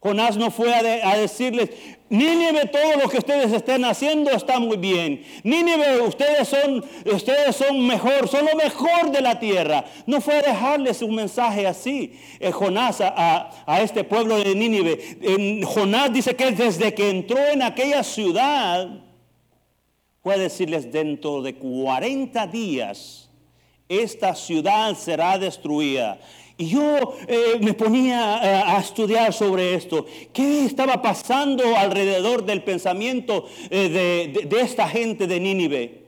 Jonás 0.00 0.36
no 0.36 0.52
fue 0.52 0.72
a, 0.72 1.16
decirles, 1.16 1.70
Nínive, 2.08 2.66
todo 2.66 2.96
lo 3.02 3.08
que 3.08 3.18
ustedes 3.18 3.52
estén 3.52 3.84
haciendo 3.84 4.30
está 4.30 4.60
muy 4.60 4.76
bien. 4.76 5.24
Nínive, 5.42 6.00
ustedes 6.02 6.48
son, 6.48 6.84
ustedes 7.12 7.56
son 7.56 7.84
mejor, 7.84 8.28
son 8.28 8.46
lo 8.46 8.54
mejor 8.54 9.10
de 9.10 9.20
la 9.20 9.40
tierra. 9.40 9.84
No 10.06 10.20
fue 10.20 10.36
a 10.36 10.42
dejarles 10.42 11.02
un 11.02 11.16
mensaje 11.16 11.66
así, 11.66 12.18
eh, 12.38 12.52
Jonás, 12.52 13.00
a, 13.00 13.80
este 13.82 14.04
pueblo 14.04 14.38
de 14.38 14.54
Nínive. 14.54 15.64
Jonás 15.66 16.12
dice 16.12 16.36
que 16.36 16.52
desde 16.52 16.94
que 16.94 17.10
entró 17.10 17.38
en 17.48 17.62
aquella 17.62 18.04
ciudad, 18.04 18.88
fue 20.22 20.34
a 20.34 20.38
decirles, 20.38 20.92
dentro 20.92 21.42
de 21.42 21.56
40 21.56 22.46
días, 22.46 23.28
esta 23.88 24.34
ciudad 24.34 24.94
será 24.94 25.38
destruida. 25.38 26.20
Y 26.60 26.70
yo 26.70 27.14
eh, 27.28 27.60
me 27.60 27.72
ponía 27.72 28.40
eh, 28.42 28.62
a 28.66 28.80
estudiar 28.80 29.32
sobre 29.32 29.74
esto. 29.74 30.06
¿Qué 30.32 30.64
estaba 30.64 31.00
pasando 31.00 31.76
alrededor 31.76 32.44
del 32.44 32.64
pensamiento 32.64 33.46
eh, 33.70 34.32
de, 34.34 34.46
de 34.48 34.60
esta 34.60 34.88
gente 34.88 35.28
de 35.28 35.38
Nínive? 35.38 36.02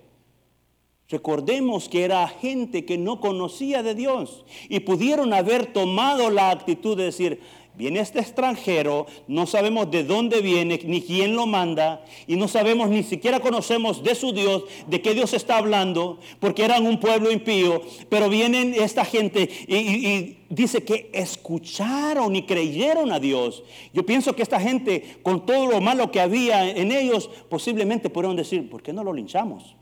Recordemos 1.08 1.88
que 1.88 2.04
era 2.04 2.26
gente 2.26 2.84
que 2.84 2.98
no 2.98 3.20
conocía 3.20 3.84
de 3.84 3.94
Dios 3.94 4.44
y 4.68 4.80
pudieron 4.80 5.32
haber 5.32 5.66
tomado 5.72 6.30
la 6.30 6.50
actitud 6.50 6.96
de 6.96 7.04
decir, 7.04 7.40
Viene 7.74 8.00
este 8.00 8.18
extranjero, 8.18 9.06
no 9.26 9.46
sabemos 9.46 9.90
de 9.90 10.04
dónde 10.04 10.40
viene, 10.40 10.80
ni 10.84 11.00
quién 11.00 11.34
lo 11.34 11.46
manda, 11.46 12.04
y 12.26 12.36
no 12.36 12.48
sabemos, 12.48 12.90
ni 12.90 13.02
siquiera 13.02 13.40
conocemos 13.40 14.02
de 14.02 14.14
su 14.14 14.32
Dios, 14.32 14.64
de 14.86 15.00
qué 15.00 15.14
Dios 15.14 15.32
está 15.32 15.56
hablando, 15.56 16.18
porque 16.40 16.64
eran 16.64 16.86
un 16.86 17.00
pueblo 17.00 17.30
impío, 17.30 17.80
pero 18.08 18.28
vienen 18.28 18.74
esta 18.74 19.04
gente 19.04 19.48
y, 19.66 19.76
y 19.76 20.38
dice 20.50 20.84
que 20.84 21.10
escucharon 21.14 22.36
y 22.36 22.44
creyeron 22.44 23.12
a 23.12 23.20
Dios. 23.20 23.62
Yo 23.94 24.04
pienso 24.04 24.34
que 24.34 24.42
esta 24.42 24.60
gente, 24.60 25.18
con 25.22 25.46
todo 25.46 25.66
lo 25.66 25.80
malo 25.80 26.10
que 26.10 26.20
había 26.20 26.68
en 26.68 26.92
ellos, 26.92 27.30
posiblemente 27.48 28.10
pudieron 28.10 28.36
decir, 28.36 28.68
¿por 28.68 28.82
qué 28.82 28.92
no 28.92 29.04
lo 29.04 29.12
linchamos? 29.12 29.76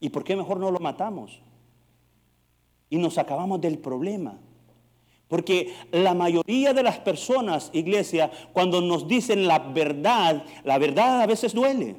¿Y 0.00 0.10
por 0.10 0.22
qué 0.22 0.36
mejor 0.36 0.58
no 0.58 0.70
lo 0.70 0.80
matamos? 0.80 1.40
Y 2.88 2.98
nos 2.98 3.18
acabamos 3.18 3.60
del 3.60 3.78
problema. 3.78 4.38
Porque 5.28 5.74
la 5.90 6.14
mayoría 6.14 6.74
de 6.74 6.82
las 6.82 6.98
personas, 6.98 7.70
iglesia, 7.72 8.30
cuando 8.52 8.80
nos 8.80 9.08
dicen 9.08 9.46
la 9.46 9.58
verdad, 9.58 10.44
la 10.64 10.78
verdad 10.78 11.22
a 11.22 11.26
veces 11.26 11.54
duele. 11.54 11.96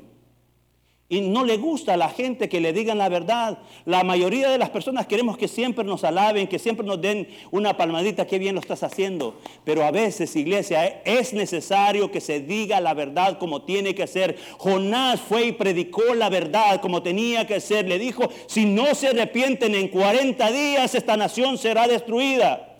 Y 1.07 1.21
no 1.21 1.45
le 1.45 1.57
gusta 1.57 1.93
a 1.93 1.97
la 1.97 2.09
gente 2.09 2.49
que 2.49 2.59
le 2.59 2.73
digan 2.73 2.97
la 2.97 3.09
verdad. 3.09 3.59
La 3.85 4.03
mayoría 4.03 4.49
de 4.49 4.57
las 4.57 4.71
personas 4.71 5.05
queremos 5.05 5.37
que 5.37 5.47
siempre 5.47 5.85
nos 5.85 6.03
alaben, 6.03 6.47
que 6.47 6.57
siempre 6.57 6.85
nos 6.85 6.99
den 6.99 7.27
una 7.51 7.77
palmadita, 7.77 8.25
qué 8.25 8.39
bien 8.39 8.55
lo 8.55 8.61
estás 8.61 8.81
haciendo. 8.81 9.39
Pero 9.63 9.85
a 9.85 9.91
veces, 9.91 10.35
iglesia, 10.35 11.03
es 11.05 11.31
necesario 11.33 12.09
que 12.09 12.21
se 12.21 12.39
diga 12.39 12.81
la 12.81 12.95
verdad 12.95 13.37
como 13.37 13.61
tiene 13.61 13.93
que 13.93 14.07
ser. 14.07 14.35
Jonás 14.57 15.21
fue 15.21 15.45
y 15.45 15.51
predicó 15.51 16.15
la 16.15 16.29
verdad 16.29 16.81
como 16.81 17.03
tenía 17.03 17.45
que 17.45 17.59
ser. 17.59 17.87
Le 17.87 17.99
dijo, 17.99 18.23
si 18.47 18.65
no 18.65 18.95
se 18.95 19.09
arrepienten 19.09 19.75
en 19.75 19.89
40 19.89 20.51
días, 20.51 20.95
esta 20.95 21.15
nación 21.17 21.59
será 21.59 21.87
destruida. 21.87 22.74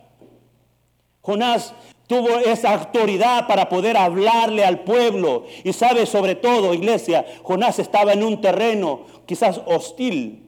Jonás 1.26 1.74
tuvo 2.06 2.38
esa 2.38 2.72
autoridad 2.72 3.48
para 3.48 3.68
poder 3.68 3.96
hablarle 3.96 4.64
al 4.64 4.84
pueblo. 4.84 5.44
Y 5.64 5.72
sabe 5.72 6.06
sobre 6.06 6.36
todo, 6.36 6.72
iglesia, 6.72 7.26
Jonás 7.42 7.80
estaba 7.80 8.12
en 8.12 8.22
un 8.22 8.40
terreno 8.40 9.00
quizás 9.26 9.60
hostil. 9.66 10.44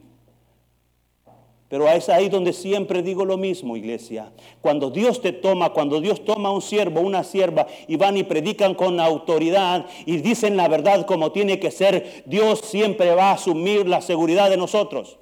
Pero 1.68 1.88
es 1.88 2.08
ahí 2.08 2.28
donde 2.28 2.52
siempre 2.52 3.02
digo 3.02 3.25
lo 3.25 3.37
mismo, 3.37 3.76
iglesia. 3.76 4.32
Cuando 4.61 4.88
Dios 4.88 5.20
te 5.20 5.32
toma, 5.32 5.70
cuando 5.70 6.00
Dios 6.00 6.25
toma 6.25 6.52
un 6.52 6.62
siervo, 6.62 7.00
una 7.00 7.25
sierva, 7.25 7.66
y 7.88 7.97
van 7.97 8.16
y 8.16 8.23
predican 8.23 8.76
con 8.76 9.00
autoridad 9.00 9.85
y 10.06 10.18
dicen 10.18 10.56
la 10.56 10.68
verdad 10.68 11.06
como 11.06 11.32
tiene 11.32 11.58
que 11.58 11.73
ser, 11.73 12.23
Dios 12.25 12.61
siempre 12.61 13.12
va 13.16 13.30
a 13.30 13.35
asumir 13.35 13.88
la 13.88 14.00
seguridad 14.00 14.49
de 14.49 14.56
nosotros. 14.56 15.18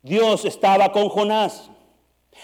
Dios 0.00 0.44
estaba 0.44 0.92
con 0.92 1.08
Jonás. 1.08 1.72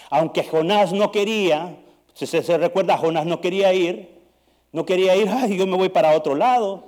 Aunque 0.09 0.43
Jonás 0.43 0.93
no 0.93 1.11
quería, 1.11 1.77
si 2.13 2.25
se, 2.27 2.57
recuerda, 2.57 2.97
Jonás 2.97 3.25
no 3.25 3.41
quería 3.41 3.73
ir, 3.73 4.21
no 4.71 4.85
quería 4.85 5.15
ir, 5.15 5.29
ay, 5.31 5.57
yo 5.57 5.67
me 5.67 5.77
voy 5.77 5.89
para 5.89 6.15
otro 6.15 6.35
lado. 6.35 6.85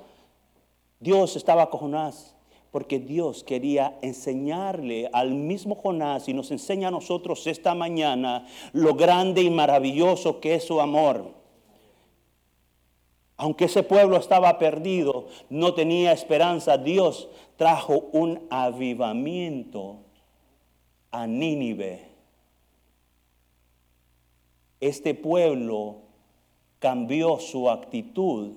Dios 1.00 1.36
estaba 1.36 1.70
con 1.70 1.82
Jonás 1.82 2.36
porque 2.72 3.00
Dios 3.00 3.44
quería 3.44 3.98
enseñarle 4.02 5.10
al 5.14 5.32
mismo 5.32 5.76
Jonás 5.76 6.28
y 6.28 6.34
nos 6.34 6.52
enseña 6.52 6.90
a 6.90 6.92
nosotros 6.92 7.48
esta 7.48 7.74
mañana 7.74 8.46
lo 8.74 8.94
grande 8.94 9.42
y 9.42 9.50
maravilloso 9.50 10.40
que 10.40 10.56
es 10.56 10.66
su 10.66 10.80
amor. 10.82 11.32
Aunque 13.38 13.66
ese 13.66 13.84
pueblo 13.84 14.18
estaba 14.18 14.58
perdido, 14.58 15.28
no 15.50 15.74
tenía 15.74 16.12
esperanza, 16.12 16.78
Dios 16.78 17.30
trajo 17.56 18.10
un 18.12 18.48
avivamiento 18.50 19.98
a 21.12 21.26
Nínive 21.26 22.07
este 24.80 25.14
pueblo 25.14 25.98
cambió 26.80 27.40
su 27.40 27.70
actitud. 27.70 28.52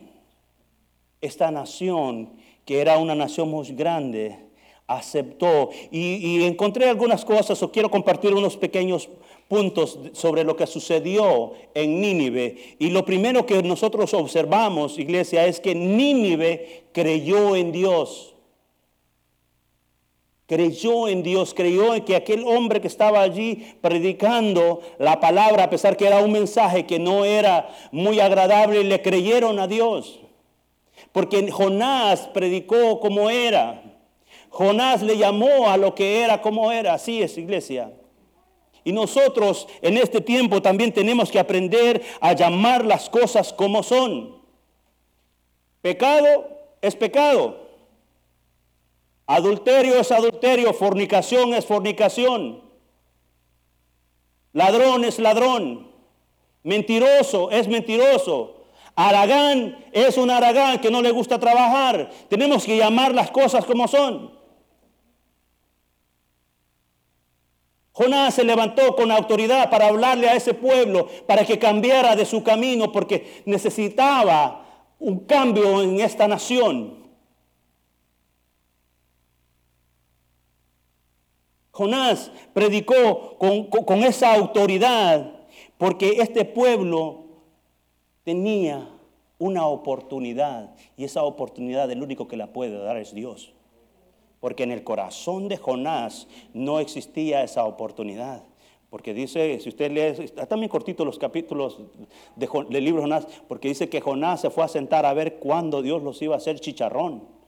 Esta 1.21 1.50
nación, 1.50 2.31
que 2.65 2.81
era 2.81 2.99
una 2.99 3.15
nación 3.15 3.50
muy 3.50 3.69
grande, 3.73 4.39
aceptó. 4.87 5.71
Y, 5.91 6.45
encontré 6.45 6.89
algunas 6.89 7.25
cosas, 7.25 7.62
o 7.62 7.71
quiero 7.71 7.91
compartir 7.91 8.35
unos 8.35 8.57
pequeños 8.57 9.09
puntos 9.49 9.99
sobre 10.12 10.45
lo 10.45 10.57
que 10.57 10.67
sucedió 10.67 11.53
en 11.75 12.00
Nínive. 12.00 12.77
Y 12.79 12.91
lo 12.91 13.05
primero 13.05 13.47
que 13.47 13.62
nosotros 13.62 14.15
observamos, 14.15 14.99
iglesia, 14.99 15.47
es 15.47 15.61
que 15.61 15.75
Nínive 15.75 16.85
creyó 16.93 17.57
en 17.57 17.73
Dios 17.73 18.29
creyó 20.50 21.07
en 21.07 21.23
Dios, 21.23 21.54
creyó 21.54 21.95
en 21.95 22.04
que 22.04 22.16
aquel 22.16 22.42
hombre 22.45 22.80
que 22.80 22.88
estaba 22.88 23.23
allí 23.23 23.76
predicando 23.80 24.80
la 24.99 25.21
palabra, 25.21 25.62
a 25.62 25.71
pesar 25.71 25.97
que 25.97 26.09
era 26.09 26.19
un 26.19 26.33
mensaje 26.33 26.87
que 26.87 26.99
no 26.99 27.25
era 27.25 27.69
muy 27.92 28.19
agradable, 28.19 28.83
le 28.83 29.00
creyeron 29.00 29.61
a 29.61 29.69
Dios. 29.69 30.19
Porque 31.12 31.49
Jonás 31.52 32.26
predicó 32.35 32.99
como 32.99 33.30
era. 33.30 33.80
Jonás 34.49 35.02
le 35.02 35.16
llamó 35.16 35.71
a 35.71 35.76
lo 35.76 35.95
que 35.95 36.21
era 36.21 36.42
como 36.42 36.73
era. 36.73 36.95
Así 36.95 37.23
es, 37.23 37.38
iglesia. 37.38 37.92
Y 38.83 38.90
nosotros 38.90 39.69
en 39.83 39.99
este 39.99 40.21
tiempo 40.21 40.61
también 40.61 40.90
tenemos 40.90 41.30
que 41.30 41.38
aprender 41.38 42.02
a 42.21 42.33
llamar 42.33 42.85
las 42.85 43.09
cosas 43.09 43.52
como 43.52 43.85
son. 43.85 44.37
Pecado 45.80 46.49
es 46.83 46.97
pecado. 46.97 47.70
Adulterio 49.30 50.00
es 50.00 50.10
adulterio, 50.10 50.75
fornicación 50.75 51.54
es 51.54 51.64
fornicación. 51.64 52.64
Ladrón 54.52 55.04
es 55.04 55.20
ladrón. 55.20 55.88
Mentiroso 56.64 57.49
es 57.52 57.68
mentiroso. 57.68 58.64
Aragán 58.96 59.84
es 59.92 60.18
un 60.18 60.32
aragán 60.32 60.80
que 60.80 60.90
no 60.90 61.00
le 61.00 61.12
gusta 61.12 61.38
trabajar. 61.38 62.10
Tenemos 62.28 62.64
que 62.64 62.76
llamar 62.76 63.14
las 63.14 63.30
cosas 63.30 63.64
como 63.64 63.87
son. 63.87 64.37
Jonás 67.92 68.34
se 68.34 68.42
levantó 68.42 68.96
con 68.96 69.12
autoridad 69.12 69.70
para 69.70 69.87
hablarle 69.87 70.28
a 70.28 70.34
ese 70.34 70.54
pueblo, 70.54 71.06
para 71.28 71.44
que 71.44 71.56
cambiara 71.56 72.16
de 72.16 72.26
su 72.26 72.42
camino, 72.42 72.90
porque 72.90 73.44
necesitaba 73.46 74.66
un 74.99 75.20
cambio 75.20 75.82
en 75.82 76.00
esta 76.00 76.26
nación. 76.26 77.00
Jonás 81.80 82.30
predicó 82.52 83.38
con, 83.38 84.04
esa 84.04 84.34
autoridad 84.34 85.32
porque 85.78 86.18
este 86.18 86.44
pueblo 86.44 87.25
tenía 88.22 88.87
una 89.38 89.66
oportunidad 89.66 90.75
y 90.99 91.04
esa 91.04 91.22
oportunidad 91.22 91.90
el 91.90 92.02
único 92.02 92.28
que 92.28 92.37
la 92.37 92.52
puede 92.52 92.76
dar 92.76 92.99
es 92.99 93.14
Dios. 93.14 93.54
Porque 94.40 94.62
en 94.62 94.72
el 94.72 94.84
corazón 94.84 95.49
de 95.49 95.56
Jonás 95.56 96.28
no 96.52 96.80
existía 96.80 97.42
esa 97.42 97.64
oportunidad. 97.64 98.44
Porque 98.90 99.14
dice, 99.14 99.58
si 99.60 99.70
usted 99.70 99.90
lee, 99.90 100.22
está 100.22 100.44
también 100.44 100.68
cortito 100.68 101.06
los 101.06 101.18
capítulos 101.18 101.80
del 102.37 102.84
libro 102.84 103.00
de 103.00 103.08
Jonás, 103.08 103.26
porque 103.49 103.68
dice 103.68 103.88
que 103.88 104.02
Jonás 104.02 104.42
se 104.42 104.50
fue 104.50 104.64
a 104.64 104.68
sentar 104.68 105.06
a 105.06 105.14
ver 105.14 105.38
cuándo 105.38 105.80
Dios 105.80 106.02
los 106.02 106.20
iba 106.20 106.34
a 106.34 106.38
hacer 106.38 106.60
chicharrón. 106.60 107.39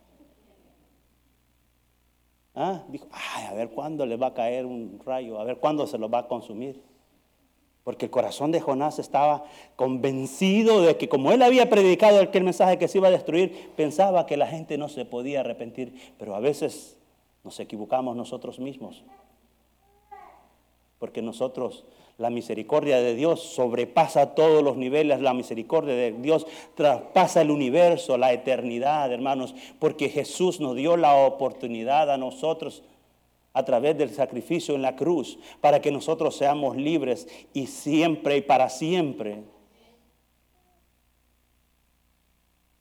¿Ah? 2.55 2.83
Dijo, 2.89 3.09
a 3.11 3.55
ver 3.55 3.71
cuándo 3.71 4.05
le 4.05 4.17
va 4.17 4.29
a 4.29 4.35
caer 4.35 4.67
un 4.67 5.01
rayo, 5.05 5.41
a 5.41 5.45
ver 5.45 5.59
cuándo 5.59 5.87
se 5.87 5.99
lo 5.99 6.11
va 6.11 6.19
a 6.19 6.29
consumir. 6.29 6.83
Porque 7.85 8.07
el 8.07 8.11
corazón 8.11 8.53
de 8.53 8.61
Jonás 8.61 8.99
estaba 8.99 9.45
convencido 9.75 10.83
de 10.83 10.97
que 10.97 11.09
como 11.09 11.33
él 11.33 11.43
había 11.43 11.69
predicado 11.69 12.21
aquel 12.21 12.45
mensaje 12.45 12.79
que 12.79 12.87
se 12.87 12.99
iba 12.99 13.09
a 13.09 13.11
destruir, 13.13 13.73
pensaba 13.75 14.27
que 14.27 14.37
la 14.37 14.47
gente 14.47 14.79
no 14.79 14.89
se 14.89 15.05
podía 15.05 15.41
arrepentir. 15.41 16.15
Pero 16.19 16.37
a 16.37 16.41
veces 16.41 16.97
nos 17.43 17.59
equivocamos 17.59 18.15
nosotros 18.15 18.61
mismos. 18.61 19.03
Porque 21.01 21.23
nosotros 21.23 21.85
la 22.19 22.31
misericordia 22.31 23.01
de 23.01 23.15
Dios 23.15 23.41
sobrepasa 23.41 24.35
todos 24.35 24.63
los 24.63 24.77
niveles, 24.77 25.21
la 25.21 25.35
misericordia 25.35 25.95
de 25.95 26.13
Dios 26.13 26.47
traspasa 26.75 27.41
el 27.41 27.51
universo, 27.51 28.17
la 28.17 28.33
eternidad, 28.33 29.13
hermanos, 29.13 29.55
porque 29.79 30.09
Jesús 30.09 30.61
nos 30.61 30.77
dio 30.77 30.97
la 30.97 31.15
oportunidad 31.15 32.11
a 32.11 32.19
nosotros 32.19 32.83
a 33.55 33.65
través 33.65 33.99
del 33.99 34.11
sacrificio 34.11 34.75
en 34.75 34.83
la 34.83 34.97
cruz 34.97 35.39
para 35.61 35.81
que 35.81 35.91
nosotros 35.91 36.37
seamos 36.37 36.77
libres 36.77 37.29
y 37.53 37.67
siempre 37.67 38.37
y 38.39 38.43
para 38.43 38.69
siempre. 38.69 39.43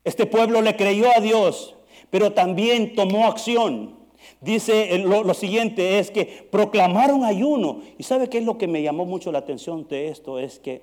Este 0.04 0.26
pueblo 0.26 0.62
le 0.62 0.76
creyó 0.76 1.10
a 1.16 1.20
Dios, 1.20 1.76
pero 2.10 2.34
también 2.34 2.96
tomó 2.96 3.28
acción. 3.28 4.00
Dice 4.42 4.98
lo, 4.98 5.34
siguiente, 5.36 6.00
es 6.00 6.10
que 6.10 6.48
proclamaron 6.52 7.24
ayuno. 7.24 7.82
¿Y 8.00 8.04
sabe 8.04 8.28
qué 8.28 8.40
es 8.40 8.44
lo 8.44 8.58
que 8.58 8.68
me 8.68 8.82
llamó 8.82 9.06
mucho 9.06 9.32
la 9.32 9.38
atención 9.38 9.88
de 9.88 10.08
esto? 10.08 10.40
Es 10.40 10.58
que 10.58 10.82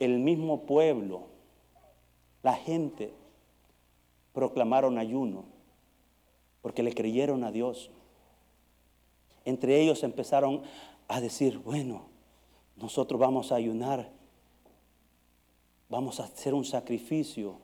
el 0.00 0.18
mismo 0.18 0.62
pueblo, 0.62 1.28
la 2.42 2.54
gente, 2.54 3.12
proclamaron 4.32 4.98
ayuno 4.98 5.44
porque 6.60 6.82
le 6.82 6.92
creyeron 6.92 7.44
a 7.44 7.52
Dios. 7.52 7.90
Entre 9.44 9.80
ellos 9.80 10.02
empezaron 10.02 10.62
a 11.06 11.20
decir, 11.20 11.58
bueno, 11.58 12.06
nosotros 12.76 13.20
vamos 13.20 13.52
a 13.52 13.56
ayunar, 13.56 14.10
vamos 15.88 16.18
a 16.18 16.24
hacer 16.24 16.52
un 16.52 16.64
sacrificio 16.64 17.58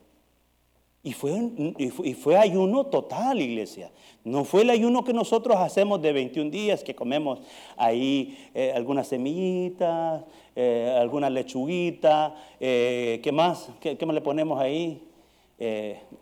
y 1.01 1.13
fue, 1.13 1.31
y 1.77 2.13
fue, 2.13 2.37
ayuno 2.37 2.87
total, 2.87 3.39
iglesia. 3.39 3.89
No 4.25 4.43
fue 4.43 4.63
el 4.63 4.69
ayuno 4.69 5.05
que 5.05 5.13
nosotros 5.13 5.55
hacemos 5.57 6.01
de 6.01 6.11
21 6.11 6.51
días, 6.51 6.83
que 6.83 6.93
comemos 6.93 7.39
ahí 7.77 8.37
eh, 8.53 8.73
algunas 8.75 9.07
semillitas, 9.07 10.23
eh, 10.57 10.93
alguna 10.99 11.29
lechuguita, 11.29 12.35
eh, 12.59 13.21
¿qué 13.23 13.31
más? 13.31 13.69
¿Qué, 13.79 13.97
más 14.05 14.13
le 14.13 14.21
ponemos 14.21 14.59
ahí? 14.59 15.03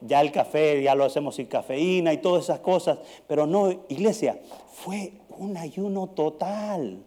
ya 0.01 0.21
el 0.21 0.31
café, 0.31 0.81
ya 0.81 0.95
lo 0.95 1.03
hacemos 1.03 1.35
sin 1.35 1.45
cafeína 1.45 2.11
y 2.11 2.17
todas 2.17 2.45
esas 2.45 2.59
cosas. 2.59 2.97
Pero 3.27 3.45
no, 3.45 3.69
iglesia, 3.87 4.39
fue 4.71 5.11
un 5.37 5.57
ayuno 5.57 6.07
total. 6.07 7.03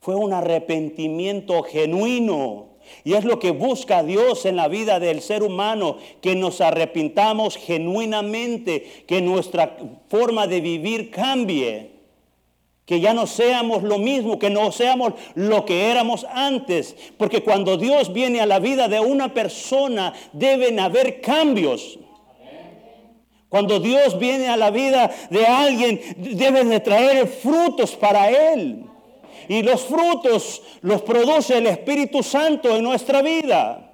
Fue 0.00 0.16
un 0.16 0.32
arrepentimiento 0.32 1.62
genuino. 1.62 2.66
Y 3.04 3.14
es 3.14 3.24
lo 3.24 3.38
que 3.38 3.50
busca 3.50 4.02
Dios 4.02 4.44
en 4.46 4.56
la 4.56 4.68
vida 4.68 5.00
del 5.00 5.20
ser 5.20 5.42
humano, 5.42 5.96
que 6.20 6.34
nos 6.34 6.60
arrepintamos 6.60 7.56
genuinamente, 7.56 9.04
que 9.06 9.20
nuestra 9.20 9.76
forma 10.08 10.46
de 10.46 10.60
vivir 10.60 11.10
cambie, 11.10 11.92
que 12.84 13.00
ya 13.00 13.12
no 13.12 13.26
seamos 13.26 13.82
lo 13.82 13.98
mismo, 13.98 14.38
que 14.38 14.48
no 14.48 14.72
seamos 14.72 15.12
lo 15.34 15.64
que 15.66 15.90
éramos 15.90 16.26
antes, 16.32 16.96
porque 17.18 17.42
cuando 17.42 17.76
Dios 17.76 18.12
viene 18.12 18.40
a 18.40 18.46
la 18.46 18.60
vida 18.60 18.88
de 18.88 18.98
una 18.98 19.34
persona 19.34 20.14
deben 20.32 20.80
haber 20.80 21.20
cambios. 21.20 21.98
Cuando 23.48 23.80
Dios 23.80 24.18
viene 24.18 24.48
a 24.48 24.56
la 24.56 24.70
vida 24.70 25.10
de 25.30 25.46
alguien 25.46 26.00
deben 26.16 26.68
de 26.68 26.80
traer 26.80 27.26
frutos 27.26 27.96
para 27.96 28.30
él. 28.30 28.84
Y 29.48 29.62
los 29.62 29.82
frutos 29.82 30.62
los 30.82 31.02
produce 31.02 31.58
el 31.58 31.66
Espíritu 31.66 32.22
Santo 32.22 32.76
en 32.76 32.84
nuestra 32.84 33.22
vida. 33.22 33.88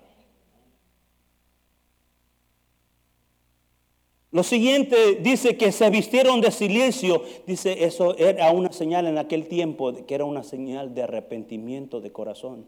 Lo 4.34 4.42
siguiente 4.42 5.20
dice 5.20 5.56
que 5.56 5.70
se 5.70 5.88
vistieron 5.90 6.40
de 6.40 6.50
silicio. 6.50 7.23
Dice, 7.46 7.84
eso 7.84 8.16
era 8.16 8.50
una 8.50 8.73
señal 8.73 9.06
en 9.06 9.16
aquel 9.16 9.46
tiempo, 9.46 9.94
que 10.04 10.12
era 10.12 10.25
una 10.25 10.42
señal 10.42 10.92
de 10.92 11.04
arrepentimiento 11.04 12.00
de 12.00 12.11
corazón. 12.11 12.66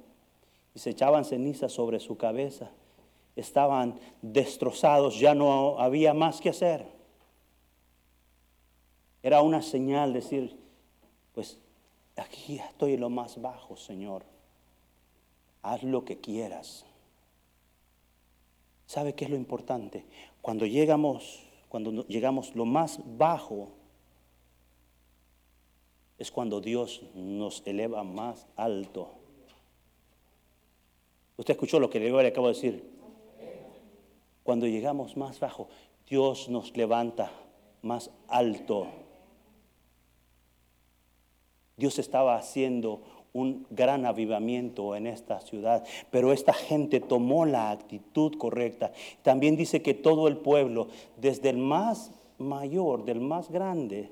Y 0.76 0.78
se 0.78 0.90
echaban 0.90 1.25
ceniza 1.25 1.69
sobre 1.69 1.99
su 1.99 2.16
cabeza. 2.16 2.71
Estaban 3.35 3.99
destrozados, 4.23 5.19
ya 5.19 5.35
no 5.35 5.81
había 5.81 6.14
más 6.14 6.40
que 6.40 6.50
hacer. 6.50 6.87
Era 9.25 9.43
una 9.43 9.61
señal 9.61 10.12
decir, 10.12 10.57
pues 11.35 11.59
aquí 12.16 12.58
estoy 12.58 12.94
en 12.94 13.00
lo 13.00 13.11
más 13.11 13.40
bajo, 13.40 13.76
Señor. 13.76 14.25
Haz 15.62 15.82
lo 15.82 16.04
que 16.04 16.18
quieras. 16.20 16.85
¿Sabe 18.87 19.14
qué 19.14 19.25
es 19.25 19.30
lo 19.30 19.37
importante? 19.37 20.04
Cuando 20.40 20.64
llegamos 20.66 21.46
cuando 21.68 22.06
llegamos 22.06 22.54
lo 22.54 22.64
más 22.64 23.00
bajo, 23.18 23.68
es 26.18 26.30
cuando 26.30 26.61
Dios 26.61 27.02
nos 27.14 27.62
eleva 27.66 28.02
más 28.02 28.46
alto. 28.56 29.11
Usted 31.37 31.52
escuchó 31.52 31.78
lo 31.78 31.90
que 31.90 32.00
le 32.00 32.26
acabo 32.26 32.46
de 32.49 32.54
decir. 32.54 32.96
Cuando 34.42 34.66
llegamos 34.66 35.16
más 35.16 35.38
bajo, 35.38 35.68
Dios 36.08 36.49
nos 36.49 36.75
levanta 36.76 37.30
más 37.82 38.11
alto. 38.28 38.87
Dios 41.76 41.99
estaba 41.99 42.37
haciendo 42.37 43.02
un 43.35 43.66
gran 43.68 44.06
avivamiento 44.06 44.97
en 44.97 45.06
esta 45.06 45.42
ciudad, 45.42 45.85
pero 46.11 46.33
esta 46.33 46.54
gente 46.54 47.00
tomó 47.00 47.45
la 47.45 47.71
actitud 47.71 48.38
correcta. 48.38 48.92
También 49.23 49.56
dice 49.56 49.83
que 49.83 49.92
todo 49.92 50.26
el 50.26 50.38
pueblo, 50.38 50.88
desde 51.18 51.50
el 51.50 51.59
más 51.59 52.11
mayor, 52.38 53.04
del 53.04 53.21
más 53.21 53.50
grande, 53.50 54.11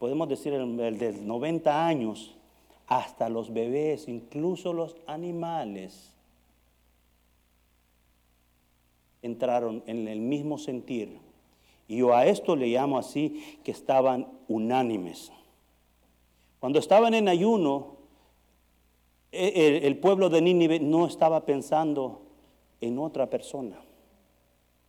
podemos 0.00 0.28
decir 0.28 0.52
el, 0.52 0.98
de 0.98 1.12
90 1.12 1.86
años, 1.86 2.34
hasta 2.88 3.28
los 3.28 3.52
bebés, 3.52 4.08
incluso 4.08 4.72
los 4.72 4.96
animales, 5.06 6.12
entraron 9.22 9.84
en 9.86 10.08
el 10.08 10.18
mismo 10.18 10.58
sentir. 10.58 11.18
Y 11.86 11.98
yo 11.98 12.14
a 12.14 12.26
esto 12.26 12.56
le 12.56 12.66
llamo 12.66 12.98
así, 12.98 13.60
que 13.62 13.70
estaban 13.70 14.26
unánimes. 14.48 15.30
Cuando 16.66 16.80
estaban 16.80 17.14
en 17.14 17.28
ayuno, 17.28 17.94
el, 19.30 19.96
pueblo 19.98 20.28
de 20.30 20.42
Nínive 20.42 20.80
no 20.80 21.06
estaba 21.06 21.46
pensando 21.46 22.22
en 22.80 22.98
otra 22.98 23.30
persona. 23.30 23.76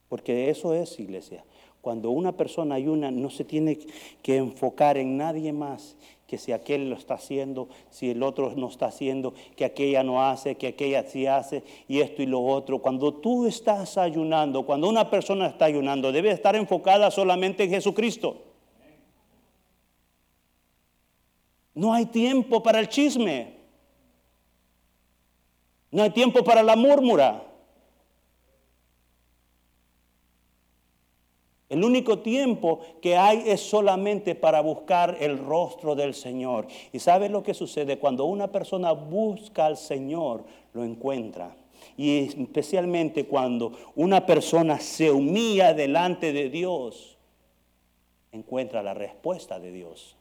Porque 0.09 0.49
eso 0.49 0.73
es 0.73 0.99
iglesia. 0.99 1.45
Cuando 1.81 2.09
una 2.09 2.31
persona 2.31 2.73
ayuna, 2.73 3.11
no 3.11 3.29
se 3.29 3.43
tiene 3.43 3.77
que 4.23 4.37
enfocar 4.37 4.97
en 4.97 5.17
nadie 5.17 5.53
más 5.53 5.95
que 6.25 6.39
si 6.39 6.51
aquel 6.51 6.89
lo 6.89 6.95
está 6.95 7.13
haciendo, 7.13 7.69
si 7.91 8.09
el 8.09 8.23
otro 8.23 8.51
no 8.55 8.69
está 8.69 8.87
haciendo, 8.87 9.35
que 9.55 9.63
aquella 9.63 10.01
no 10.01 10.23
hace, 10.23 10.55
que 10.55 10.69
aquella 10.69 11.03
sí 11.03 11.27
hace, 11.27 11.63
y 11.87 11.99
esto 11.99 12.23
y 12.23 12.25
lo 12.25 12.41
otro. 12.41 12.79
Cuando 12.79 13.13
tú 13.13 13.45
estás 13.45 13.99
ayunando, 13.99 14.65
cuando 14.65 14.89
una 14.89 15.11
persona 15.11 15.45
está 15.45 15.65
ayunando, 15.65 16.11
debe 16.11 16.31
estar 16.31 16.55
enfocada 16.55 17.11
solamente 17.11 17.65
en 17.65 17.69
Jesucristo. 17.69 18.46
No 21.77 21.93
hay 21.93 22.07
tiempo 22.07 22.63
para 22.63 22.79
el 22.79 22.89
chisme. 22.89 23.53
No 25.91 26.01
hay 26.01 26.09
tiempo 26.09 26.43
para 26.43 26.63
la 26.63 26.75
murmura. 26.75 27.43
El 31.69 31.83
único 31.83 32.17
tiempo 32.17 32.79
que 32.99 33.15
hay 33.15 33.43
es 33.45 33.61
solamente 33.61 34.33
para 34.33 34.61
buscar 34.61 35.17
el 35.19 35.37
rostro 35.37 35.93
del 35.93 36.15
Señor. 36.15 36.65
¿Y 36.91 36.97
sabes 36.97 37.29
lo 37.29 37.43
que 37.43 37.53
sucede? 37.53 37.99
Cuando 37.99 38.25
una 38.25 38.51
persona 38.51 38.91
busca 38.93 39.67
al 39.67 39.77
Señor, 39.77 40.45
lo 40.73 40.83
encuentra. 40.83 41.55
Y 41.95 42.41
especialmente 42.41 43.27
cuando 43.27 43.73
una 43.95 44.25
persona 44.25 44.79
se 44.79 45.11
humilla 45.11 45.75
delante 45.75 46.33
de 46.33 46.49
Dios, 46.49 47.19
encuentra 48.31 48.81
la 48.81 48.95
respuesta 48.95 49.59
de 49.59 49.71
Dios. 49.71 50.16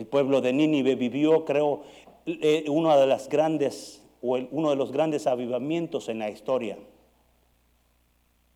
El 0.00 0.06
pueblo 0.06 0.40
de 0.40 0.54
Nínive 0.54 0.94
vivió, 0.94 1.44
creo, 1.44 1.82
eh, 2.24 2.64
uno 2.68 2.98
de 2.98 3.06
las 3.06 3.28
grandes 3.28 4.02
uno 4.22 4.70
de 4.70 4.76
los 4.76 4.92
grandes 4.92 5.26
avivamientos 5.26 6.08
en 6.08 6.20
la 6.20 6.30
historia. 6.30 6.78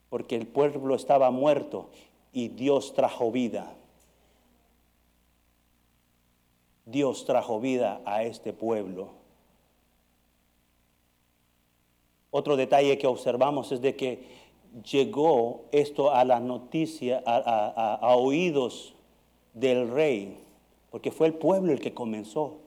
Porque 0.08 0.36
el 0.36 0.46
pueblo 0.46 0.94
estaba 0.94 1.30
muerto 1.30 1.90
y 2.32 2.48
Dios 2.48 2.94
trajo 2.94 3.30
vida. 3.30 3.74
Dios 6.86 7.26
trajo 7.26 7.60
vida 7.60 8.00
a 8.06 8.22
este 8.22 8.54
pueblo. 8.54 9.10
Otro 12.30 12.56
detalle 12.56 12.96
que 12.96 13.06
observamos 13.06 13.70
es 13.70 13.82
de 13.82 13.94
que 13.96 14.24
llegó 14.90 15.66
esto 15.72 16.10
a 16.10 16.24
la 16.24 16.40
noticia, 16.40 17.22
a 17.26 18.16
oídos 18.16 18.94
del 19.52 19.90
rey, 19.90 20.43
porque 20.94 21.10
fue 21.10 21.26
el 21.26 21.34
pueblo 21.34 21.72
el 21.72 21.80
que 21.80 21.92
comenzó. 21.92 22.60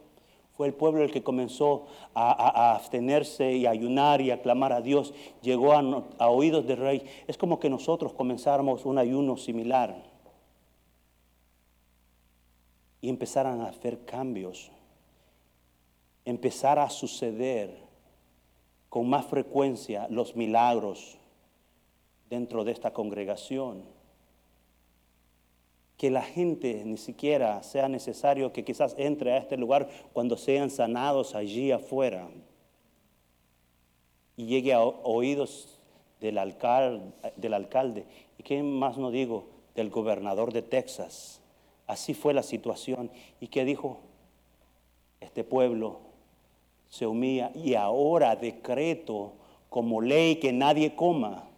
Fue 0.52 0.68
el 0.68 0.74
pueblo 0.74 1.02
el 1.02 1.12
que 1.12 1.24
comenzó 1.24 1.86
a, 2.14 2.74
abstenerse 2.76 3.54
y 3.54 3.66
a 3.66 3.70
ayunar 3.70 4.20
y 4.20 4.32
a 4.32 4.42
clamar 4.42 4.74
a 4.74 4.82
Dios. 4.82 5.14
Llegó 5.42 5.72
a, 5.72 6.28
oídos 6.28 6.68
del 6.68 6.76
rey. 6.76 7.04
Es 7.26 7.38
como 7.38 7.58
que 7.58 7.70
nosotros 7.70 8.12
comenzáramos 8.12 8.86
un 8.86 8.98
ayuno 8.98 9.38
similar. 9.38 10.04
Y 13.00 13.08
empezaran 13.08 13.62
a 13.62 13.70
hacer 13.70 14.04
cambios. 14.04 14.72
Empezar 16.26 16.80
a 16.80 16.90
suceder 16.90 17.78
con 18.90 19.08
más 19.10 19.26
frecuencia 19.26 20.06
los 20.10 20.36
milagros 20.36 21.18
dentro 22.30 22.66
de 22.66 22.74
esta 22.74 22.92
congregación 22.92 23.97
que 25.98 26.12
la 26.12 26.22
gente 26.22 26.84
ni 26.86 26.98
siquiera 26.98 27.64
sea 27.64 27.90
necesario 27.90 28.54
que 28.54 28.64
quizás 28.64 28.96
entre 28.98 29.34
a 29.34 29.38
este 29.38 29.58
lugar 29.58 29.90
cuando 30.14 30.38
sean 30.38 30.70
sanados 30.70 31.34
allí 31.34 31.72
afuera 31.72 32.30
y 34.36 34.46
llegue 34.46 34.74
a 34.74 34.82
oídos 34.82 35.80
del 36.22 36.38
alcalde, 36.38 37.12
del 37.36 37.54
alcalde. 37.56 38.06
¿Y 38.38 38.44
qué 38.44 38.62
más 38.62 38.98
no 38.98 39.10
digo? 39.10 39.48
Del 39.76 39.90
gobernador 39.90 40.54
de 40.54 40.62
Texas. 40.62 41.42
Así 41.88 42.14
fue 42.14 42.34
la 42.34 42.44
situación. 42.44 43.10
¿Y 43.40 43.48
qué 43.48 43.66
dijo? 43.66 44.00
Este 45.20 45.44
pueblo 45.44 46.02
se 46.90 47.08
humilla 47.08 47.52
y 47.56 47.74
ahora 47.74 48.36
decreto 48.36 49.34
como 49.70 50.02
ley 50.02 50.38
que 50.38 50.54
nadie 50.54 50.96
coma, 50.96 51.50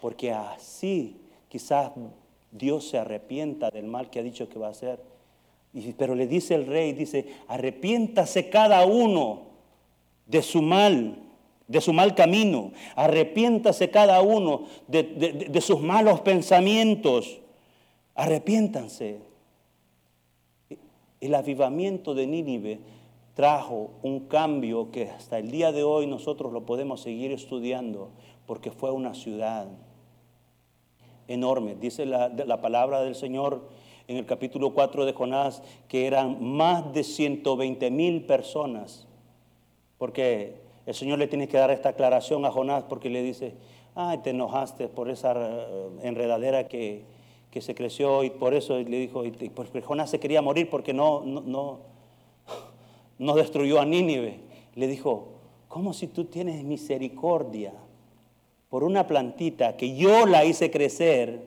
porque 0.00 0.32
así 0.32 1.16
quizás 1.48 1.92
Dios 2.50 2.88
se 2.88 2.98
arrepienta 2.98 3.70
del 3.70 3.86
mal 3.86 4.10
que 4.10 4.18
ha 4.18 4.22
dicho 4.22 4.48
que 4.48 4.58
va 4.58 4.68
a 4.68 4.70
hacer. 4.70 5.00
pero 5.96 6.14
le 6.14 6.26
dice 6.26 6.54
el 6.54 6.66
rey, 6.66 6.92
dice, 6.92 7.26
arrepiéntase 7.48 8.50
cada 8.50 8.84
uno 8.84 9.42
de 10.26 10.42
su 10.42 10.62
mal, 10.62 11.16
de 11.68 11.80
su 11.80 11.92
mal 11.92 12.14
camino. 12.14 12.72
Arrepiéntase 12.96 13.90
cada 13.90 14.20
uno 14.22 14.66
de, 14.88 15.02
de 15.48 15.60
sus 15.60 15.80
malos 15.80 16.20
pensamientos. 16.20 17.38
Arrepiéntanse. 18.14 19.18
El 21.20 21.34
avivamiento 21.34 22.14
de 22.14 22.26
Nínive 22.26 22.80
trajo 23.34 23.90
un 24.02 24.20
cambio 24.20 24.90
que 24.90 25.08
hasta 25.10 25.38
el 25.38 25.50
día 25.50 25.70
de 25.70 25.84
hoy 25.84 26.06
nosotros 26.06 26.52
lo 26.52 26.66
podemos 26.66 27.00
seguir 27.02 27.30
estudiando 27.30 28.10
porque 28.46 28.70
fue 28.70 28.90
una 28.90 29.14
ciudad 29.14 29.68
enorme. 31.30 31.76
Dice 31.76 32.04
la, 32.06 32.60
palabra 32.60 33.00
del 33.00 33.14
Señor 33.14 33.62
en 34.08 34.16
el 34.16 34.26
capítulo 34.26 34.74
4 34.74 35.06
de 35.06 35.12
Jonás 35.12 35.62
que 35.88 36.06
eran 36.06 36.42
más 36.42 36.92
de 36.92 37.04
120 37.04 37.90
mil 37.90 38.26
personas. 38.26 39.06
Porque 39.96 40.56
el 40.86 40.94
Señor 40.94 41.18
le 41.18 41.28
tiene 41.28 41.48
que 41.48 41.56
dar 41.56 41.70
esta 41.70 41.90
aclaración 41.90 42.44
a 42.44 42.50
Jonás 42.50 42.82
porque 42.84 43.10
le 43.10 43.22
dice, 43.22 43.54
ay, 43.94 44.18
te 44.18 44.30
enojaste 44.30 44.88
por 44.88 45.08
esa 45.08 45.34
eh, 45.36 45.88
enredadera 46.02 46.66
que, 46.66 47.04
que 47.50 47.60
se 47.60 47.74
creció 47.74 48.24
y 48.24 48.30
por 48.30 48.54
eso 48.54 48.78
le 48.78 48.98
dijo, 48.98 49.24
y 49.24 49.30
porque 49.30 49.82
Jonás 49.82 50.10
se 50.10 50.18
quería 50.18 50.42
morir 50.42 50.68
porque 50.68 50.92
no, 50.92 51.22
no, 51.24 51.40
no, 51.42 51.78
no 53.18 53.34
destruyó 53.34 53.80
a 53.80 53.84
Nínive. 53.84 54.40
Le 54.74 54.88
dijo, 54.88 55.28
¿cómo 55.68 55.92
si 55.92 56.08
tú 56.08 56.24
tienes 56.24 56.64
misericordia? 56.64 57.72
Por 58.70 58.84
una 58.84 59.06
plantita 59.06 59.76
que 59.76 59.94
yo 59.96 60.24
la 60.26 60.44
hice 60.44 60.70
crecer 60.70 61.42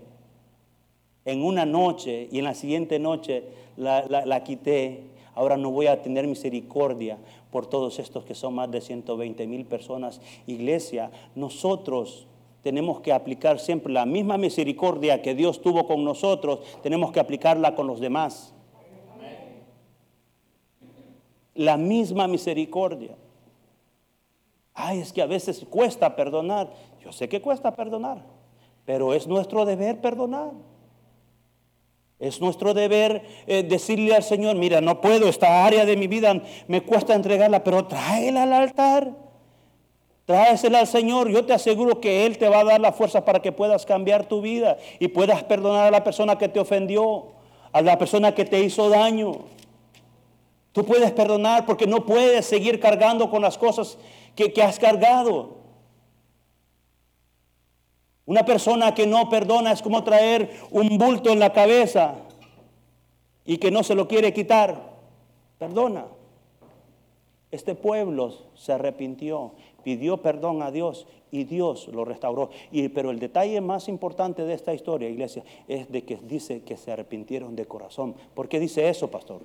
en 1.25 1.41
una 1.43 1.65
noche 1.65 2.27
y 2.31 2.39
en 2.39 2.43
la 2.45 2.53
siguiente 2.53 2.99
noche 2.99 3.45
la, 3.77 4.05
la- 4.25 4.43
quité. 4.43 5.05
Ahora 5.35 5.57
no 5.57 5.71
voy 5.71 5.87
a 5.87 6.01
tener 6.03 6.27
misericordia 6.27 7.17
por 7.49 7.65
todos 7.65 7.97
estos 7.97 8.23
que 8.25 8.35
son 8.35 8.53
más 8.53 8.69
de 8.69 8.81
120 8.81 9.47
mil 9.47 9.65
personas. 9.65 10.21
Iglesia, 10.45 11.09
nosotros 11.33 12.27
tenemos 12.61 12.99
que 12.99 13.11
aplicar 13.13 13.59
siempre 13.59 13.91
la 13.91 14.05
misma 14.05 14.37
misericordia 14.37 15.21
que 15.21 15.33
Dios 15.33 15.61
tuvo 15.61 15.87
con 15.87 16.03
nosotros, 16.03 16.59
tenemos 16.83 17.11
que 17.11 17.19
aplicarla 17.19 17.73
con 17.73 17.87
los 17.87 17.99
demás. 17.99 18.53
La 21.55 21.77
misma 21.77 22.27
misericordia. 22.27 23.15
Ay, 24.73 24.99
es 24.99 25.13
que 25.13 25.21
a 25.21 25.25
veces 25.27 25.65
cuesta 25.69 26.15
perdonar. 26.15 26.71
Yo 27.03 27.11
sé 27.11 27.27
que 27.27 27.41
cuesta 27.41 27.75
perdonar, 27.75 28.23
pero 28.85 29.13
es 29.13 29.27
nuestro 29.27 29.65
deber 29.65 29.99
perdonar. 29.99 30.51
Es 32.19 32.39
nuestro 32.39 32.73
deber 32.73 33.23
eh, 33.47 33.63
decirle 33.63 34.15
al 34.15 34.23
Señor, 34.23 34.55
mira, 34.55 34.79
no 34.79 35.01
puedo, 35.01 35.27
esta 35.27 35.65
área 35.65 35.85
de 35.85 35.97
mi 35.97 36.07
vida 36.07 36.41
me 36.67 36.81
cuesta 36.81 37.15
entregarla, 37.15 37.63
pero 37.65 37.85
tráela 37.85 38.43
al 38.43 38.53
altar. 38.53 39.11
Tráesela 40.25 40.79
al 40.79 40.87
Señor. 40.87 41.29
Yo 41.29 41.45
te 41.45 41.51
aseguro 41.51 41.99
que 41.99 42.25
Él 42.25 42.37
te 42.37 42.47
va 42.47 42.61
a 42.61 42.63
dar 42.63 42.79
la 42.79 42.93
fuerza 42.93 43.25
para 43.25 43.41
que 43.41 43.51
puedas 43.51 43.85
cambiar 43.85 44.25
tu 44.25 44.39
vida 44.39 44.77
y 44.99 45.09
puedas 45.09 45.43
perdonar 45.43 45.87
a 45.87 45.91
la 45.91 46.03
persona 46.03 46.37
que 46.37 46.47
te 46.47 46.61
ofendió, 46.61 47.33
a 47.73 47.81
la 47.81 47.97
persona 47.97 48.33
que 48.33 48.45
te 48.45 48.61
hizo 48.61 48.87
daño. 48.87 49.39
Tú 50.71 50.85
puedes 50.85 51.11
perdonar 51.11 51.65
porque 51.65 51.87
no 51.87 52.05
puedes 52.05 52.45
seguir 52.45 52.79
cargando 52.79 53.29
con 53.29 53.41
las 53.41 53.57
cosas 53.57 53.97
que, 54.33 54.53
que 54.53 54.63
has 54.63 54.79
cargado. 54.79 55.62
Una 58.25 58.45
persona 58.45 58.93
que 58.93 59.05
no 59.05 59.29
perdona 59.29 59.71
es 59.71 59.81
como 59.81 60.03
traer 60.03 60.49
un 60.71 60.97
bulto 60.97 61.29
en 61.29 61.39
la 61.39 61.51
cabeza 61.51 62.15
y 63.45 63.57
que 63.57 63.71
no 63.71 63.83
se 63.83 63.95
lo 63.95 64.07
quiere 64.07 64.33
quitar. 64.33 64.93
Perdona. 65.57 66.05
Este 67.51 67.75
pueblo 67.75 68.33
se 68.55 68.73
arrepintió, 68.73 69.51
pidió 69.83 70.17
perdón 70.17 70.63
a 70.63 70.71
Dios 70.71 71.05
y 71.29 71.43
Dios 71.43 71.87
lo 71.89 72.05
restauró. 72.05 72.49
Y, 72.71 72.89
pero 72.89 73.11
el 73.11 73.19
detalle 73.19 73.61
más 73.61 73.87
importante 73.89 74.43
de 74.43 74.53
esta 74.53 74.73
historia, 74.73 75.09
iglesia, 75.09 75.43
es 75.67 75.91
de 75.91 76.03
que 76.03 76.17
dice 76.17 76.63
que 76.63 76.77
se 76.77 76.91
arrepintieron 76.91 77.55
de 77.55 77.65
corazón. 77.65 78.15
¿Por 78.33 78.47
qué 78.47 78.59
dice 78.59 78.89
eso, 78.89 79.11
pastor? 79.11 79.41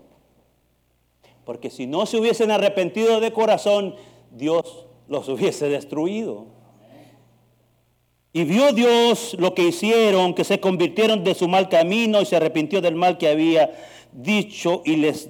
Porque 1.44 1.70
si 1.70 1.86
no 1.86 2.06
se 2.06 2.18
hubiesen 2.18 2.50
arrepentido 2.50 3.20
de 3.20 3.32
corazón, 3.32 3.94
Dios 4.30 4.86
los 5.08 5.28
hubiese 5.28 5.68
destruido. 5.68 6.57
Y 8.38 8.44
vio 8.44 8.72
Dios 8.72 9.34
lo 9.36 9.52
que 9.52 9.64
hicieron, 9.64 10.32
que 10.32 10.44
se 10.44 10.60
convirtieron 10.60 11.24
de 11.24 11.34
su 11.34 11.48
mal 11.48 11.68
camino 11.68 12.20
y 12.20 12.24
se 12.24 12.36
arrepintió 12.36 12.80
del 12.80 12.94
mal 12.94 13.18
que 13.18 13.26
había 13.26 13.72
dicho 14.12 14.80
y 14.84 14.94
les 14.94 15.28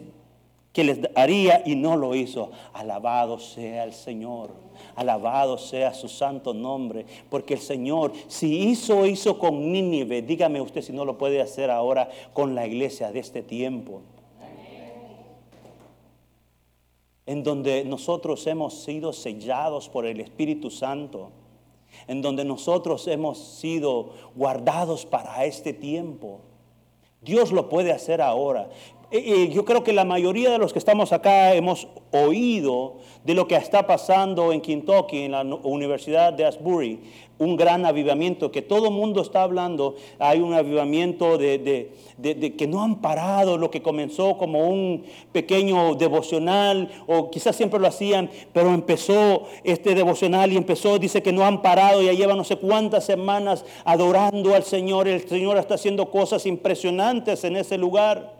que 0.74 0.84
les 0.84 1.00
haría 1.14 1.62
y 1.64 1.74
no 1.74 1.96
lo 1.96 2.14
hizo. 2.14 2.50
Alabado 2.74 3.38
sea 3.38 3.84
el 3.84 3.94
Señor. 3.94 4.50
Alabado 4.94 5.56
sea 5.56 5.94
su 5.94 6.06
santo 6.06 6.52
nombre, 6.52 7.06
porque 7.30 7.54
el 7.54 7.60
Señor, 7.60 8.12
si 8.26 8.68
hizo, 8.68 9.06
hizo 9.06 9.38
con 9.38 9.72
Nínive, 9.72 10.20
dígame 10.20 10.60
usted 10.60 10.82
si 10.82 10.92
no 10.92 11.06
lo 11.06 11.16
puede 11.16 11.40
hacer 11.40 11.70
ahora 11.70 12.10
con 12.34 12.54
la 12.54 12.66
iglesia 12.66 13.10
de 13.10 13.20
este 13.20 13.40
tiempo. 13.42 14.02
En 17.24 17.42
donde 17.42 17.86
nosotros 17.86 18.46
hemos 18.46 18.82
sido 18.82 19.14
sellados 19.14 19.88
por 19.88 20.04
el 20.04 20.20
Espíritu 20.20 20.70
Santo, 20.70 21.30
en 22.06 22.22
donde 22.22 22.44
nosotros 22.44 23.06
hemos 23.08 23.38
sido 23.38 24.10
guardados 24.34 25.04
para 25.06 25.44
este 25.44 25.72
tiempo. 25.72 26.40
Dios 27.20 27.50
lo 27.52 27.68
puede 27.68 27.92
hacer 27.92 28.22
ahora. 28.22 28.70
Yo 29.10 29.64
creo 29.64 29.82
que 29.84 29.94
la 29.94 30.04
mayoría 30.04 30.50
de 30.50 30.58
los 30.58 30.74
que 30.74 30.78
estamos 30.78 31.12
acá 31.12 31.54
hemos 31.54 31.88
oído 32.12 32.96
de 33.24 33.32
lo 33.32 33.48
que 33.48 33.56
está 33.56 33.86
pasando 33.86 34.52
en 34.52 34.60
Kentucky, 34.60 35.22
en 35.24 35.32
la 35.32 35.42
Universidad 35.42 36.30
de 36.34 36.44
Asbury, 36.44 37.00
un 37.38 37.56
gran 37.56 37.86
avivamiento 37.86 38.52
que 38.52 38.60
todo 38.60 38.88
el 38.88 38.92
mundo 38.92 39.22
está 39.22 39.44
hablando. 39.44 39.94
Hay 40.18 40.40
un 40.40 40.52
avivamiento 40.52 41.38
de, 41.38 41.56
de- 42.18 42.54
que 42.56 42.66
no 42.66 42.82
han 42.82 42.96
parado 43.00 43.56
lo 43.56 43.70
que 43.70 43.80
comenzó 43.80 44.36
como 44.36 44.68
un 44.68 45.04
pequeño 45.32 45.94
devocional, 45.94 46.90
o 47.06 47.30
quizás 47.30 47.56
siempre 47.56 47.80
lo 47.80 47.86
hacían, 47.86 48.28
pero 48.52 48.74
empezó 48.74 49.44
este 49.64 49.94
devocional 49.94 50.52
y 50.52 50.58
empezó, 50.58 50.98
dice 50.98 51.22
que 51.22 51.32
no 51.32 51.44
han 51.46 51.62
parado, 51.62 52.02
ya 52.02 52.12
llevan 52.12 52.36
no 52.36 52.44
sé 52.44 52.56
cuántas 52.56 53.06
semanas 53.06 53.64
adorando 53.86 54.54
al 54.54 54.64
Señor. 54.64 55.08
El 55.08 55.26
Señor 55.26 55.56
está 55.56 55.76
haciendo 55.76 56.10
cosas 56.10 56.44
impresionantes 56.44 57.42
en 57.44 57.56
ese 57.56 57.78
lugar. 57.78 58.36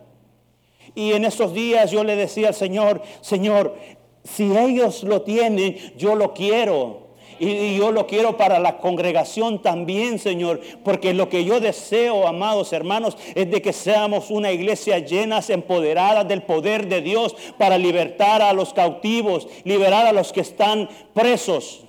Y 0.99 1.13
en 1.13 1.25
esos 1.25 1.55
días 1.55 1.93
yo 1.93 2.03
le 2.03 2.17
decía 2.17 2.49
al 2.49 2.55
Señor, 2.55 3.03
Señor, 3.21 3.77
si 4.25 4.51
ellos 4.57 5.05
lo 5.05 5.23
tienen, 5.23 5.77
yo 5.97 6.17
lo 6.17 6.35
quiero. 6.35 7.11
Y, 7.39 7.77
yo 7.77 7.93
lo 7.93 8.09
quiero 8.09 8.37
para 8.37 8.59
la 8.59 8.79
congregación 8.79 9.63
también, 9.63 10.19
Señor, 10.19 10.61
porque 10.83 11.15
lo 11.15 11.29
que 11.29 11.45
yo 11.45 11.61
deseo, 11.61 12.27
amados 12.27 12.73
hermanos, 12.73 13.17
es 13.37 13.49
de 13.49 13.63
que 13.63 13.73
seamos 13.73 14.29
una 14.33 14.51
iglesia 14.51 14.99
llenas, 14.99 15.51
empoderadas 15.51 16.27
del 16.27 16.43
poder 16.43 16.89
de 16.89 17.01
Dios 17.01 17.37
para 17.59 17.79
libertar 17.79 18.43
a 18.43 18.53
los 18.53 18.75
cautivos, 18.75 19.47
liberar 19.63 20.05
a 20.05 20.13
los 20.13 20.33
que 20.33 20.41
están 20.41 20.89
presos. 21.15 21.85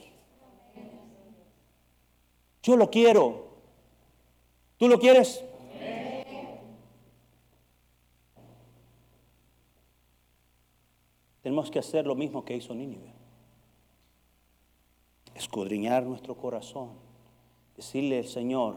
Yo 2.62 2.78
lo 2.78 2.92
quiero. 2.92 3.48
¿Tú 4.78 4.88
lo 4.88 5.00
quieres? 5.00 5.44
Tenemos 11.50 11.72
que 11.72 11.80
hacer 11.80 12.06
lo 12.06 12.14
mismo 12.14 12.46
que 12.46 12.56
hizo 12.56 12.76
Nínive. 12.76 13.12
Escudriñar 15.34 16.04
nuestro 16.04 16.36
corazón. 16.36 16.90
Decirle 17.76 18.20
al 18.20 18.28
Señor, 18.28 18.76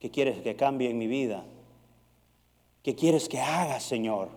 ¿qué 0.00 0.10
quieres 0.10 0.40
que 0.40 0.56
cambie 0.56 0.88
en 0.88 0.96
mi 0.96 1.06
vida? 1.06 1.44
¿Qué 2.82 2.94
quieres 2.94 3.28
que 3.28 3.40
haga, 3.40 3.78
Señor? 3.78 4.30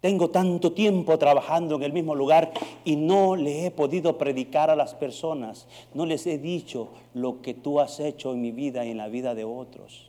Tengo 0.00 0.30
tanto 0.30 0.72
tiempo 0.72 1.18
trabajando 1.18 1.76
en 1.76 1.82
el 1.82 1.92
mismo 1.92 2.14
lugar 2.14 2.54
y 2.86 2.96
no 2.96 3.36
le 3.36 3.66
he 3.66 3.70
podido 3.70 4.16
predicar 4.16 4.70
a 4.70 4.76
las 4.76 4.94
personas. 4.94 5.68
No 5.92 6.06
les 6.06 6.26
he 6.26 6.38
dicho 6.38 6.88
lo 7.12 7.42
que 7.42 7.52
tú 7.52 7.80
has 7.80 8.00
hecho 8.00 8.32
en 8.32 8.40
mi 8.40 8.50
vida 8.50 8.86
y 8.86 8.92
en 8.92 8.96
la 8.96 9.08
vida 9.08 9.34
de 9.34 9.44
otros. 9.44 10.06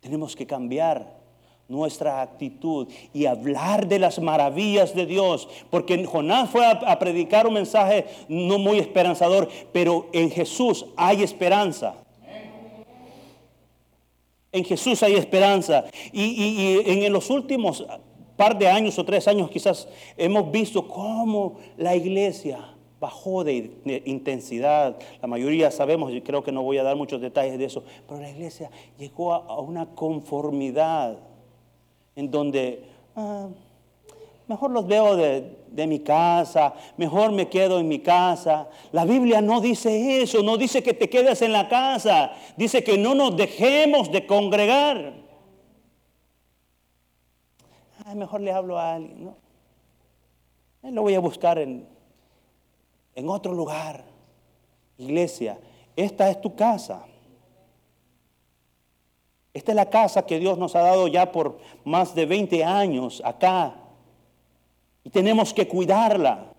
Tenemos 0.00 0.36
que 0.36 0.46
cambiar 0.46 1.19
nuestra 1.70 2.20
actitud 2.20 2.88
y 3.14 3.26
hablar 3.26 3.86
de 3.86 3.98
las 3.98 4.18
maravillas 4.18 4.94
de 4.94 5.06
Dios, 5.06 5.48
porque 5.70 6.04
Jonás 6.04 6.50
fue 6.50 6.66
a, 6.66 6.98
predicar 6.98 7.46
un 7.46 7.54
mensaje 7.54 8.06
no 8.28 8.58
muy 8.58 8.78
esperanzador, 8.78 9.48
pero 9.72 10.08
en 10.12 10.30
Jesús 10.30 10.84
hay 10.96 11.22
esperanza. 11.22 11.94
En 14.52 14.64
Jesús 14.64 15.02
hay 15.04 15.14
esperanza. 15.14 15.84
Y, 16.12 16.22
y- 16.22 17.04
en 17.04 17.12
los 17.12 17.30
últimos 17.30 17.86
par 18.36 18.58
de 18.58 18.68
años 18.68 18.98
o 18.98 19.04
tres 19.04 19.28
años 19.28 19.50
quizás 19.50 19.86
hemos 20.16 20.50
visto 20.50 20.88
cómo 20.88 21.58
la 21.76 21.94
iglesia 21.94 22.74
bajó 22.98 23.44
de, 23.44 23.70
intensidad. 24.04 24.98
La 25.22 25.28
mayoría 25.28 25.70
sabemos, 25.70 26.12
y 26.12 26.20
creo 26.20 26.42
que 26.42 26.52
no 26.52 26.62
voy 26.62 26.78
a 26.78 26.82
dar 26.82 26.96
muchos 26.96 27.20
detalles 27.20 27.58
de 27.58 27.64
eso, 27.64 27.82
pero 28.06 28.20
la 28.20 28.30
iglesia 28.30 28.70
llegó 28.98 29.32
a 29.32 29.60
una 29.60 29.86
conformidad 29.94 31.18
en 32.16 32.30
donde 32.30 32.84
ah, 33.16 33.48
mejor 34.46 34.72
los 34.72 34.86
veo 34.86 35.16
de, 35.16 35.86
mi 35.86 36.00
casa, 36.00 36.74
mejor 36.96 37.30
me 37.30 37.48
quedo 37.48 37.78
en 37.78 37.86
mi 37.86 38.00
casa. 38.00 38.68
La 38.90 39.04
Biblia 39.04 39.40
no 39.40 39.60
dice 39.60 40.22
eso, 40.22 40.42
no 40.42 40.56
dice 40.56 40.82
que 40.82 40.92
te 40.92 41.08
quedes 41.08 41.40
en 41.42 41.52
la 41.52 41.68
casa, 41.68 42.32
dice 42.56 42.82
que 42.82 42.98
no 42.98 43.14
nos 43.14 43.36
dejemos 43.36 44.10
de 44.10 44.26
congregar. 44.26 45.14
Ay, 48.04 48.16
mejor 48.16 48.40
le 48.40 48.50
hablo 48.50 48.78
a 48.78 48.94
alguien, 48.94 49.24
¿no? 49.24 49.36
Ay, 50.82 50.90
Lo 50.90 51.02
voy 51.02 51.14
a 51.14 51.20
buscar 51.20 51.58
en, 51.58 51.86
en 53.14 53.28
otro 53.28 53.54
lugar. 53.54 54.04
Iglesia, 54.98 55.58
esta 55.94 56.28
es 56.28 56.40
tu 56.40 56.56
casa. 56.56 57.04
Esta 59.52 59.72
es 59.72 59.76
la 59.76 59.90
casa 59.90 60.26
que 60.26 60.38
Dios 60.38 60.58
nos 60.58 60.76
ha 60.76 60.82
dado 60.82 61.08
ya 61.08 61.32
por 61.32 61.58
más 61.84 62.14
de 62.14 62.26
20 62.26 62.64
años 62.64 63.20
acá. 63.24 63.74
Y 65.02 65.10
tenemos 65.10 65.52
que 65.52 65.66
cuidarla. 65.66 66.52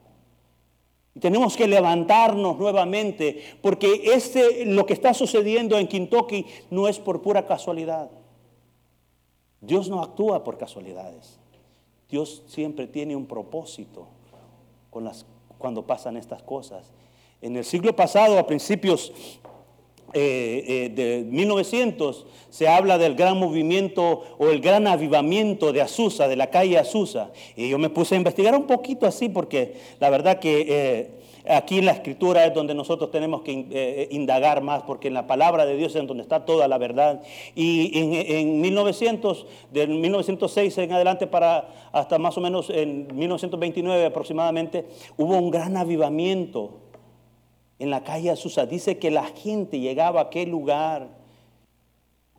Y 1.14 1.20
tenemos 1.20 1.58
que 1.58 1.68
levantarnos 1.68 2.58
nuevamente, 2.58 3.58
porque 3.62 4.02
este, 4.14 4.66
lo 4.66 4.86
que 4.86 4.94
está 4.94 5.14
sucediendo 5.14 5.78
en 5.78 5.88
Kentucky 5.88 6.46
no 6.70 6.88
es 6.88 7.00
por 7.00 7.22
pura 7.22 7.46
casualidad. 7.46 8.10
Dios 9.60 9.90
no 9.90 10.02
actúa 10.02 10.44
por 10.44 10.58
casualidades. 10.58 11.38
Dios 12.10 12.44
siempre 12.48 12.88
tiene 12.88 13.16
un 13.16 13.26
propósito 13.26 14.08
con 14.90 15.04
las, 15.04 15.26
cuando 15.58 15.86
pasan 15.86 16.16
estas 16.16 16.44
cosas. 16.44 16.92
En 17.42 17.58
el 17.58 17.66
siglo 17.66 17.96
pasado, 17.96 18.40
a 18.40 18.48
principios 18.48 19.12
eh, 20.13 20.63
eh, 20.67 20.91
de 20.93 21.24
1900 21.24 22.26
se 22.50 22.67
habla 22.67 22.97
del 22.97 23.15
gran 23.15 23.38
movimiento 23.38 24.24
o 24.38 24.50
el 24.50 24.60
gran 24.60 24.88
avivamiento 24.88 25.71
de 25.71 25.82
Azusa, 25.82 26.28
de 26.28 26.36
la 26.36 26.50
calle 26.50 26.78
Azusa. 26.78 27.32
Y 27.56 27.69
yo 27.69 27.78
me 27.78 27.89
puse 27.89 28.15
a 28.15 28.17
investigar 28.17 28.56
un 28.56 28.67
poquito 28.67 29.06
así 29.06 29.30
porque 29.30 29.76
la 30.00 30.10
verdad 30.10 30.39
que 30.39 30.65
eh, 30.67 31.10
aquí 31.47 31.80
en 31.80 31.86
la 31.86 31.93
escritura 31.93 32.45
es 32.45 32.54
donde 32.54 32.74
nosotros 32.74 33.10
tenemos 33.10 33.41
que 33.41 34.10
indagar 34.12 34.62
más 34.62 34.84
porque 34.84 35.08
en 35.08 35.13
la 35.13 35.28
palabra 35.28 35.65
de 35.65 35.78
Dios 35.78 35.95
es 35.95 36.06
donde 36.06 36.24
está 36.24 36.45
toda 36.45 36.67
la 36.67 36.78
verdad. 36.78 37.21
Y 37.56 37.97
en, 37.97 38.13
en 38.13 38.62
1900, 38.62 39.45
del 39.71 39.89
1906 39.89 40.78
en 40.78 40.91
adelante 40.91 41.26
para 41.26 41.69
hasta 41.93 42.19
más 42.19 42.38
o 42.38 42.41
menos 42.41 42.69
en 42.69 43.08
1929 43.15 44.06
aproximadamente, 44.06 44.86
hubo 45.17 45.38
un 45.38 45.52
gran 45.52 45.78
avivamiento 45.78 46.82
en 47.82 47.89
la 47.89 48.04
calle 48.04 48.30
Azusa. 48.30 48.67
Dice 48.67 49.00
que 49.00 49.10
la 49.10 49.24
gente 49.24 49.80
llegaba 49.80 50.20
a 50.20 50.24
aquel 50.26 50.50
lugar. 50.50 51.10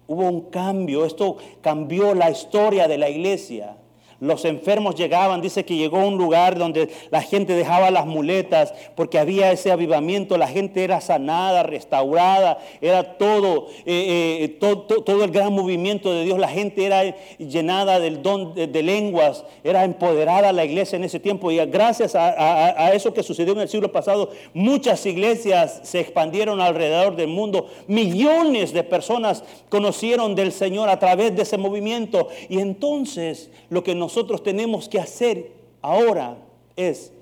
Hubo 0.06 0.28
un 0.28 0.50
cambio. 0.50 1.04
Esto 1.04 1.36
cambió 1.60 2.14
la 2.14 2.30
historia 2.30 2.86
de 2.86 2.96
la 2.96 3.08
iglesia. 3.08 3.76
Los 4.22 4.44
enfermos 4.44 4.94
llegaban, 4.94 5.40
dice 5.40 5.64
que 5.64 5.74
llegó 5.74 5.98
a 5.98 6.04
un 6.04 6.16
lugar 6.16 6.56
donde 6.56 6.88
la 7.10 7.22
gente 7.22 7.54
dejaba 7.54 7.90
las 7.90 8.06
muletas 8.06 8.72
porque 8.94 9.18
había 9.18 9.50
ese 9.50 9.72
avivamiento, 9.72 10.38
la 10.38 10.46
gente 10.46 10.84
era 10.84 11.00
sanada, 11.00 11.64
restaurada, 11.64 12.58
era 12.80 13.18
todo, 13.18 13.66
eh, 13.84 14.38
eh, 14.44 14.48
todo, 14.60 15.24
el 15.24 15.32
gran 15.32 15.52
movimiento 15.52 16.14
de 16.14 16.22
Dios, 16.22 16.38
la 16.38 16.46
gente 16.46 16.86
era 16.86 17.16
llenada 17.36 17.98
del 17.98 18.22
don 18.22 18.54
de, 18.54 18.82
lenguas, 18.84 19.44
era 19.64 19.82
empoderada 19.82 20.52
la 20.52 20.64
iglesia 20.64 20.94
en 20.94 21.02
ese 21.02 21.18
tiempo 21.18 21.50
y 21.50 21.56
gracias 21.66 22.14
a, 22.14 22.92
eso 22.92 23.12
que 23.12 23.24
sucedió 23.24 23.54
en 23.54 23.62
el 23.62 23.68
siglo 23.68 23.90
pasado, 23.90 24.30
muchas 24.54 25.04
iglesias 25.04 25.80
se 25.82 25.98
expandieron 25.98 26.60
alrededor 26.60 27.16
del 27.16 27.26
mundo, 27.26 27.66
millones 27.88 28.72
de 28.72 28.84
personas 28.84 29.42
conocieron 29.68 30.36
del 30.36 30.52
Señor 30.52 30.88
a 30.90 31.00
través 31.00 31.34
de 31.34 31.42
ese 31.42 31.58
movimiento 31.58 32.28
y 32.48 32.60
entonces 32.60 33.50
lo 33.68 33.82
que 33.82 33.96
nos 33.96 34.11
nosotros 34.12 34.42
tenemos 34.42 34.90
que 34.90 35.00
hacer 35.00 35.52
ahora 35.80 36.36
es 36.76 37.14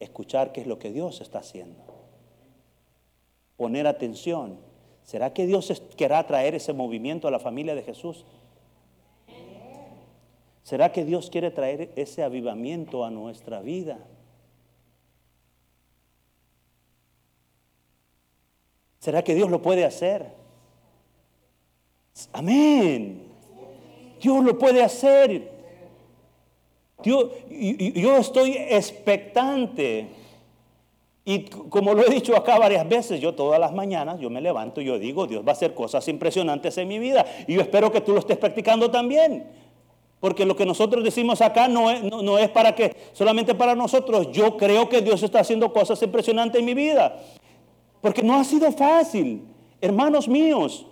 escuchar 0.00 0.52
qué 0.52 0.62
es 0.62 0.66
lo 0.66 0.78
que 0.78 0.90
Dios 0.90 1.20
está 1.20 1.40
haciendo. 1.40 1.84
Poner 3.58 3.86
atención. 3.86 4.58
¿Será 5.04 5.34
que 5.34 5.46
Dios 5.46 5.82
querrá 5.98 6.26
traer 6.26 6.54
ese 6.54 6.72
movimiento 6.72 7.28
a 7.28 7.30
la 7.30 7.38
familia 7.38 7.74
de 7.74 7.82
Jesús? 7.82 8.24
¿Será 10.62 10.92
que 10.92 11.04
Dios 11.04 11.28
quiere 11.28 11.50
traer 11.50 11.92
ese 11.94 12.22
avivamiento 12.22 13.04
a 13.04 13.10
nuestra 13.10 13.60
vida? 13.60 13.98
¿Será 18.98 19.22
que 19.22 19.34
Dios 19.34 19.50
lo 19.50 19.60
puede 19.60 19.84
hacer? 19.84 20.32
Amén. 22.32 23.28
Dios 24.22 24.42
lo 24.42 24.58
puede 24.58 24.82
hacer. 24.82 25.57
Yo, 27.02 27.30
yo 27.50 28.16
estoy 28.16 28.56
expectante. 28.56 30.08
Y 31.24 31.44
como 31.44 31.92
lo 31.92 32.06
he 32.06 32.10
dicho 32.10 32.34
acá 32.36 32.58
varias 32.58 32.88
veces, 32.88 33.20
yo 33.20 33.34
todas 33.34 33.60
las 33.60 33.72
mañanas, 33.72 34.18
yo 34.18 34.30
me 34.30 34.40
levanto 34.40 34.80
y 34.80 34.86
yo 34.86 34.98
digo, 34.98 35.26
Dios 35.26 35.44
va 35.46 35.50
a 35.50 35.52
hacer 35.52 35.74
cosas 35.74 36.08
impresionantes 36.08 36.78
en 36.78 36.88
mi 36.88 36.98
vida. 36.98 37.24
Y 37.46 37.54
yo 37.54 37.60
espero 37.60 37.92
que 37.92 38.00
tú 38.00 38.12
lo 38.12 38.18
estés 38.18 38.38
practicando 38.38 38.90
también. 38.90 39.46
Porque 40.20 40.44
lo 40.44 40.56
que 40.56 40.66
nosotros 40.66 41.04
decimos 41.04 41.40
acá 41.40 41.68
no 41.68 41.90
es, 41.90 42.02
no 42.02 42.38
es 42.38 42.48
para 42.48 42.74
que, 42.74 42.96
solamente 43.12 43.54
para 43.54 43.74
nosotros. 43.74 44.32
Yo 44.32 44.56
creo 44.56 44.88
que 44.88 45.00
Dios 45.02 45.22
está 45.22 45.40
haciendo 45.40 45.72
cosas 45.72 46.02
impresionantes 46.02 46.58
en 46.58 46.64
mi 46.64 46.74
vida. 46.74 47.20
Porque 48.00 48.22
no 48.22 48.34
ha 48.34 48.42
sido 48.42 48.72
fácil, 48.72 49.42
hermanos 49.80 50.26
míos. 50.26 50.86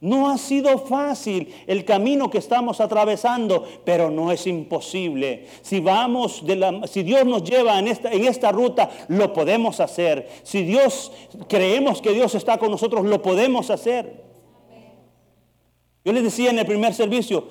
No 0.00 0.30
ha 0.30 0.38
sido 0.38 0.78
fácil 0.78 1.52
el 1.66 1.84
camino 1.84 2.30
que 2.30 2.38
estamos 2.38 2.80
atravesando, 2.80 3.66
pero 3.84 4.10
no 4.10 4.32
es 4.32 4.46
imposible. 4.46 5.46
Si 5.60 5.80
vamos 5.80 6.42
si 6.90 7.02
Dios 7.02 7.26
nos 7.26 7.44
lleva 7.44 7.78
en 7.78 7.88
esta, 7.88 8.10
en 8.10 8.24
esta 8.24 8.50
ruta, 8.50 8.88
lo 9.08 9.34
podemos 9.34 9.78
hacer. 9.78 10.26
Si 10.42 10.64
Dios 10.64 11.12
creemos 11.48 12.00
que 12.00 12.12
Dios 12.12 12.34
está 12.34 12.56
con 12.56 12.70
nosotros, 12.70 13.04
lo 13.04 13.20
podemos 13.20 13.68
hacer. 13.68 14.24
Yo 16.02 16.14
les 16.14 16.22
decía 16.22 16.48
en 16.48 16.58
el 16.58 16.66
primer 16.66 16.94
servicio, 16.94 17.48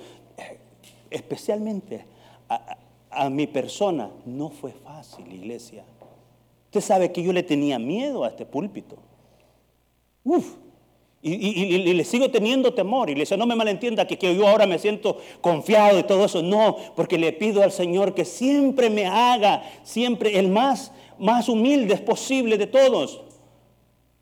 especialmente 1.11 2.03
a, 2.49 2.77
a 3.11 3.29
mi 3.29 3.45
persona, 3.45 4.09
no 4.25 4.49
fue 4.49 4.71
fácil, 4.71 5.31
iglesia. 5.31 5.83
Usted 6.65 6.81
sabe 6.81 7.11
que 7.11 7.21
yo 7.21 7.31
le 7.31 7.43
tenía 7.43 7.77
miedo 7.77 8.23
a 8.23 8.29
este 8.29 8.47
púlpito. 8.47 8.97
Uf, 10.23 10.55
y, 11.21 11.93
le 11.93 12.03
sigo 12.03 12.29
teniendo 12.29 12.73
temor. 12.73 13.09
Y 13.09 13.13
le 13.13 13.21
dice, 13.21 13.37
no 13.37 13.45
me 13.45 13.55
malentienda 13.55 14.07
que, 14.07 14.17
que, 14.17 14.35
yo 14.35 14.47
ahora 14.47 14.65
me 14.65 14.79
siento 14.79 15.17
confiado 15.41 15.99
y 15.99 16.03
todo 16.03 16.25
eso. 16.25 16.41
No, 16.41 16.77
porque 16.95 17.17
le 17.17 17.33
pido 17.33 17.61
al 17.61 17.71
Señor 17.71 18.13
que 18.13 18.25
siempre 18.25 18.89
me 18.89 19.05
haga, 19.05 19.63
siempre 19.83 20.39
el 20.39 20.47
más, 20.47 20.91
más 21.17 21.49
humilde 21.49 21.97
posible 21.97 22.57
de 22.57 22.67
todos. 22.67 23.21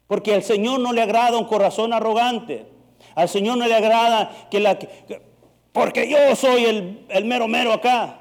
Porque 0.07 0.33
al 0.33 0.43
Señor 0.43 0.79
no 0.79 0.93
le 0.93 1.01
agrada 1.01 1.37
un 1.37 1.45
corazón 1.45 1.93
arrogante. 1.93 2.65
Al 3.13 3.29
Señor 3.29 3.57
no 3.57 3.67
le 3.67 3.75
agrada 3.75 4.47
que 4.49 4.59
la... 4.59 4.77
porque 5.71 6.09
yo 6.09 6.35
soy 6.35 6.65
el, 6.65 7.05
el 7.09 7.25
mero 7.25 7.47
mero 7.47 7.73
acá. 7.73 8.19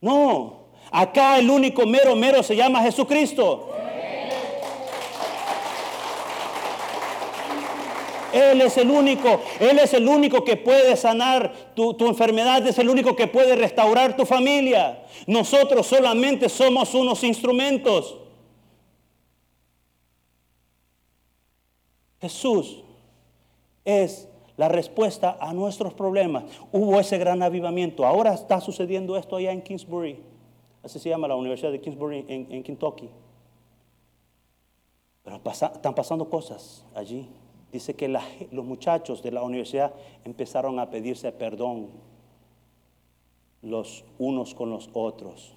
No, 0.00 0.66
acá 0.90 1.38
el 1.38 1.48
único 1.48 1.86
mero 1.86 2.16
mero 2.16 2.42
se 2.42 2.56
llama 2.56 2.82
Jesucristo. 2.82 3.70
Él 8.34 8.60
es 8.62 8.76
el 8.78 8.90
único, 8.90 9.40
Él 9.60 9.78
es 9.78 9.94
el 9.94 10.08
único 10.08 10.42
que 10.42 10.56
puede 10.56 10.96
sanar 10.96 11.72
tu, 11.76 11.96
enfermedad, 12.00 12.66
es 12.66 12.78
el 12.78 12.88
único 12.88 13.14
que 13.14 13.28
puede 13.28 13.54
restaurar 13.54 14.16
tu 14.16 14.26
familia. 14.26 15.04
Nosotros 15.28 15.86
solamente 15.86 16.48
somos 16.48 16.92
unos 16.94 17.22
instrumentos. 17.22 18.16
Jesús 22.20 22.82
es 23.84 24.28
la 24.56 24.68
respuesta 24.68 25.36
a 25.40 25.52
nuestros 25.52 25.94
problemas. 25.94 26.44
Hubo 26.72 26.98
ese 26.98 27.18
gran 27.18 27.40
avivamiento. 27.40 28.04
Ahora 28.04 28.34
está 28.34 28.60
sucediendo 28.60 29.16
esto 29.16 29.36
allá 29.36 29.52
en 29.52 29.62
Kingsbury. 29.62 30.18
Así 30.82 30.98
se 30.98 31.08
llama 31.08 31.28
la 31.28 31.36
Universidad 31.36 31.70
de 31.70 31.80
Kingsbury 31.80 32.24
en, 32.26 32.62
Kentucky. 32.64 33.10
Pero 35.22 35.40
están 35.46 35.94
pasando 35.94 36.28
cosas 36.28 36.84
allí 36.94 37.28
dice 37.74 37.96
que 37.96 38.06
los 38.06 38.64
muchachos 38.64 39.20
de 39.20 39.32
la 39.32 39.42
universidad 39.42 39.92
empezaron 40.24 40.78
a 40.78 40.90
pedirse 40.90 41.32
perdón 41.32 41.88
los 43.62 44.04
unos 44.16 44.54
con 44.54 44.70
los 44.70 44.88
otros. 44.92 45.52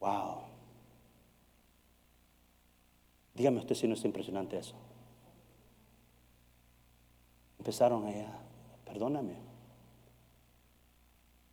Wow. 0.00 0.38
Dígame 3.34 3.58
usted 3.58 3.76
si 3.76 3.86
no 3.86 3.94
es 3.94 4.04
impresionante 4.04 4.58
eso. 4.58 4.74
Empezaron 7.60 8.04
allá, 8.06 8.36
perdóname. 8.84 9.34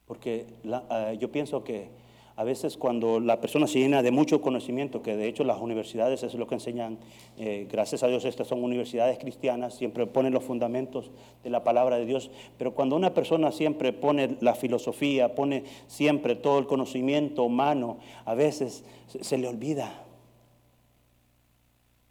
Porque 0.07 0.47
eh, 0.63 1.17
yo 1.19 1.31
pienso 1.31 1.63
que 1.63 1.91
a 2.35 2.43
veces 2.43 2.77
cuando 2.77 3.19
la 3.19 3.39
persona 3.39 3.67
se 3.67 3.79
llena 3.79 4.01
de 4.01 4.11
mucho 4.11 4.41
conocimiento, 4.41 5.03
que 5.03 5.15
de 5.15 5.27
hecho 5.27 5.43
las 5.43 5.61
universidades 5.61 6.23
es 6.23 6.33
lo 6.33 6.47
que 6.47 6.55
enseñan, 6.55 6.97
eh, 7.37 7.67
gracias 7.71 8.01
a 8.01 8.07
Dios 8.07 8.25
estas 8.25 8.47
son 8.47 8.63
universidades 8.63 9.19
cristianas, 9.19 9.75
siempre 9.75 10.07
ponen 10.07 10.33
los 10.33 10.43
fundamentos 10.43 11.11
de 11.43 11.49
la 11.51 11.63
palabra 11.63 11.97
de 11.97 12.05
Dios, 12.05 12.31
pero 12.57 12.73
cuando 12.73 12.95
una 12.95 13.13
persona 13.13 13.51
siempre 13.51 13.93
pone 13.93 14.37
la 14.41 14.55
filosofía, 14.55 15.35
pone 15.35 15.63
siempre 15.87 16.35
todo 16.35 16.57
el 16.57 16.65
conocimiento 16.65 17.43
humano, 17.43 17.97
a 18.25 18.33
veces 18.33 18.83
se, 19.07 19.37
le 19.37 19.47
olvida. 19.47 19.99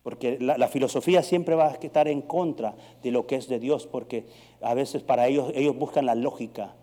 Porque 0.04 0.38
la, 0.40 0.58
la, 0.58 0.66
filosofía 0.66 1.22
siempre 1.22 1.54
va 1.54 1.68
a 1.68 1.74
estar 1.74 2.08
en 2.08 2.22
contra 2.22 2.74
de 3.02 3.12
lo 3.12 3.26
que 3.26 3.36
es 3.36 3.48
de 3.48 3.60
Dios, 3.60 3.86
porque 3.86 4.26
a 4.60 4.74
veces 4.74 5.02
para 5.02 5.28
ellos 5.28 5.52
ellos 5.54 5.76
buscan 5.76 6.06
la 6.06 6.16
lógica, 6.16 6.74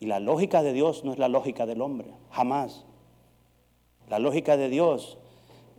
y 0.00 0.06
la 0.06 0.18
lógica 0.18 0.62
de 0.62 0.72
Dios 0.72 1.04
no 1.04 1.12
es 1.12 1.18
la 1.18 1.28
lógica 1.28 1.66
del 1.66 1.82
hombre, 1.82 2.08
jamás. 2.30 2.86
La 4.08 4.18
lógica 4.18 4.56
de 4.56 4.70
Dios 4.70 5.18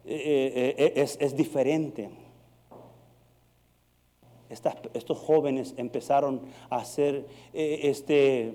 eh, 0.05 0.75
eh, 0.77 0.93
eh, 0.95 1.17
es, 1.19 1.35
diferente. 1.35 2.09
estos 4.49 5.17
jóvenes 5.17 5.73
empezaron 5.77 6.41
a 6.69 6.77
hacer 6.77 7.25
este 7.53 8.53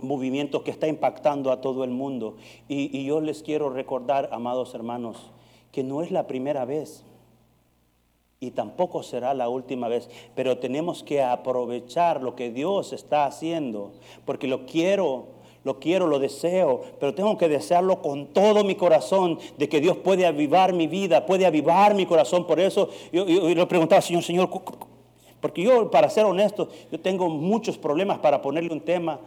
movimiento 0.00 0.64
que 0.64 0.70
está 0.70 0.88
impactando 0.88 1.52
a 1.52 1.60
todo 1.60 1.84
el 1.84 1.90
mundo. 1.90 2.36
y 2.66 3.04
yo 3.04 3.20
les 3.20 3.42
quiero 3.42 3.68
recordar, 3.68 4.30
amados 4.32 4.74
hermanos, 4.74 5.30
que 5.72 5.84
no 5.84 6.02
es 6.02 6.10
la 6.10 6.26
primera 6.26 6.64
vez 6.64 7.04
y 8.42 8.52
tampoco 8.52 9.02
será 9.02 9.34
la 9.34 9.50
última 9.50 9.86
vez, 9.88 10.08
pero 10.34 10.56
tenemos 10.56 11.02
que 11.02 11.22
aprovechar 11.22 12.22
lo 12.22 12.34
que 12.34 12.50
Dios 12.50 12.94
está 12.94 13.26
haciendo, 13.26 13.92
porque 14.24 14.48
lo 14.48 14.64
quiero, 14.64 15.26
lo 15.62 15.78
quiero, 15.78 16.06
lo 16.06 16.18
deseo, 16.18 16.80
pero 16.98 17.14
tengo 17.14 17.36
que 17.36 17.48
desearlo 17.48 18.00
con 18.00 18.28
todo 18.28 18.64
mi 18.64 18.76
corazón, 18.76 19.38
de 19.58 19.68
que 19.68 19.80
Dios 19.80 19.98
puede 19.98 20.24
avivar 20.26 20.72
mi 20.72 20.86
vida, 20.86 21.26
puede 21.26 21.44
avivar 21.44 21.94
mi 21.94 22.06
corazón. 22.06 22.46
Por 22.46 22.58
eso 22.58 22.88
yo, 23.12 23.26
le 23.26 23.66
preguntaba, 23.66 24.00
Señor, 24.00 24.22
Señor, 24.22 24.48
porque 25.40 25.62
yo, 25.62 25.90
para 25.90 26.08
ser 26.08 26.24
honesto, 26.24 26.68
yo 26.90 26.98
tengo 26.98 27.28
muchos 27.28 27.76
problemas 27.76 28.20
para 28.20 28.40
ponerle 28.40 28.72
un 28.72 28.80
tema 28.80 29.20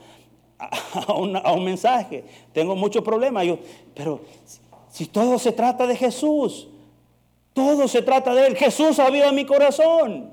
a, 0.58 1.14
un, 1.54 1.64
mensaje. 1.64 2.24
Tengo 2.52 2.76
muchos 2.76 3.04
problemas. 3.04 3.46
Yo, 3.46 3.60
pero 3.94 4.22
si, 4.90 5.06
todo 5.06 5.38
se 5.38 5.52
trata 5.52 5.86
de 5.86 5.96
Jesús, 5.96 6.68
todo 7.54 7.88
se 7.88 8.02
trata 8.02 8.34
de 8.34 8.48
Él. 8.48 8.56
Jesús 8.56 9.00
aviva 9.00 9.32
mi 9.32 9.46
corazón. 9.46 10.32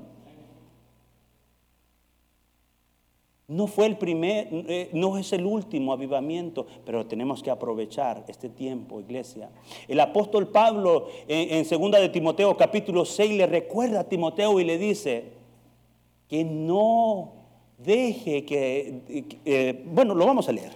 No 3.47 3.67
fue 3.67 3.85
el 3.87 3.97
primer, 3.97 4.47
eh, 4.51 4.89
no 4.93 5.17
es 5.17 5.33
el 5.33 5.45
último 5.45 5.91
avivamiento, 5.91 6.65
pero 6.85 7.05
tenemos 7.05 7.43
que 7.43 7.51
aprovechar 7.51 8.23
este 8.29 8.47
tiempo, 8.47 9.01
iglesia. 9.01 9.49
El 9.89 9.99
apóstol 9.99 10.47
Pablo 10.47 11.07
en, 11.27 11.57
en 11.57 11.65
segunda 11.65 11.99
de 11.99 12.07
Timoteo 12.07 12.55
capítulo 12.55 13.03
6 13.03 13.31
le 13.33 13.47
recuerda 13.47 13.99
a 13.99 14.03
Timoteo 14.05 14.57
y 14.59 14.63
le 14.63 14.77
dice 14.77 15.33
que 16.29 16.45
no 16.45 17.33
deje 17.77 18.45
que, 18.45 19.01
eh, 19.43 19.83
bueno, 19.85 20.15
lo 20.15 20.25
vamos 20.25 20.47
a 20.47 20.51
leer. 20.53 20.71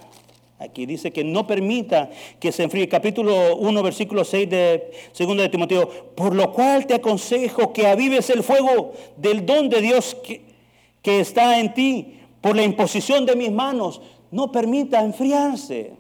Aquí 0.58 0.86
dice 0.86 1.12
que 1.12 1.24
no 1.24 1.46
permita 1.46 2.10
que 2.40 2.52
se 2.52 2.64
enfríe. 2.64 2.88
Capítulo 2.88 3.58
1, 3.58 3.84
versículo 3.84 4.24
6 4.24 4.50
de 4.50 4.92
2 5.18 5.38
de 5.38 5.50
Timoteo. 5.50 5.90
Por 6.16 6.34
lo 6.34 6.54
cual 6.54 6.88
te 6.88 6.94
aconsejo 6.94 7.74
que 7.74 7.88
avives 7.88 8.30
el 8.30 8.42
fuego 8.42 8.94
del 9.18 9.46
don 9.46 9.68
de 9.68 9.82
Dios 9.82 10.16
que, 10.24 11.20
está 11.20 11.60
en 11.60 11.74
ti 11.74 12.20
por 12.42 12.56
la 12.56 12.64
imposición 12.64 13.26
de 13.26 13.36
mis 13.36 13.52
manos, 13.52 14.02
no 14.32 14.52
permita 14.52 15.04
enfriarse. 15.04 15.94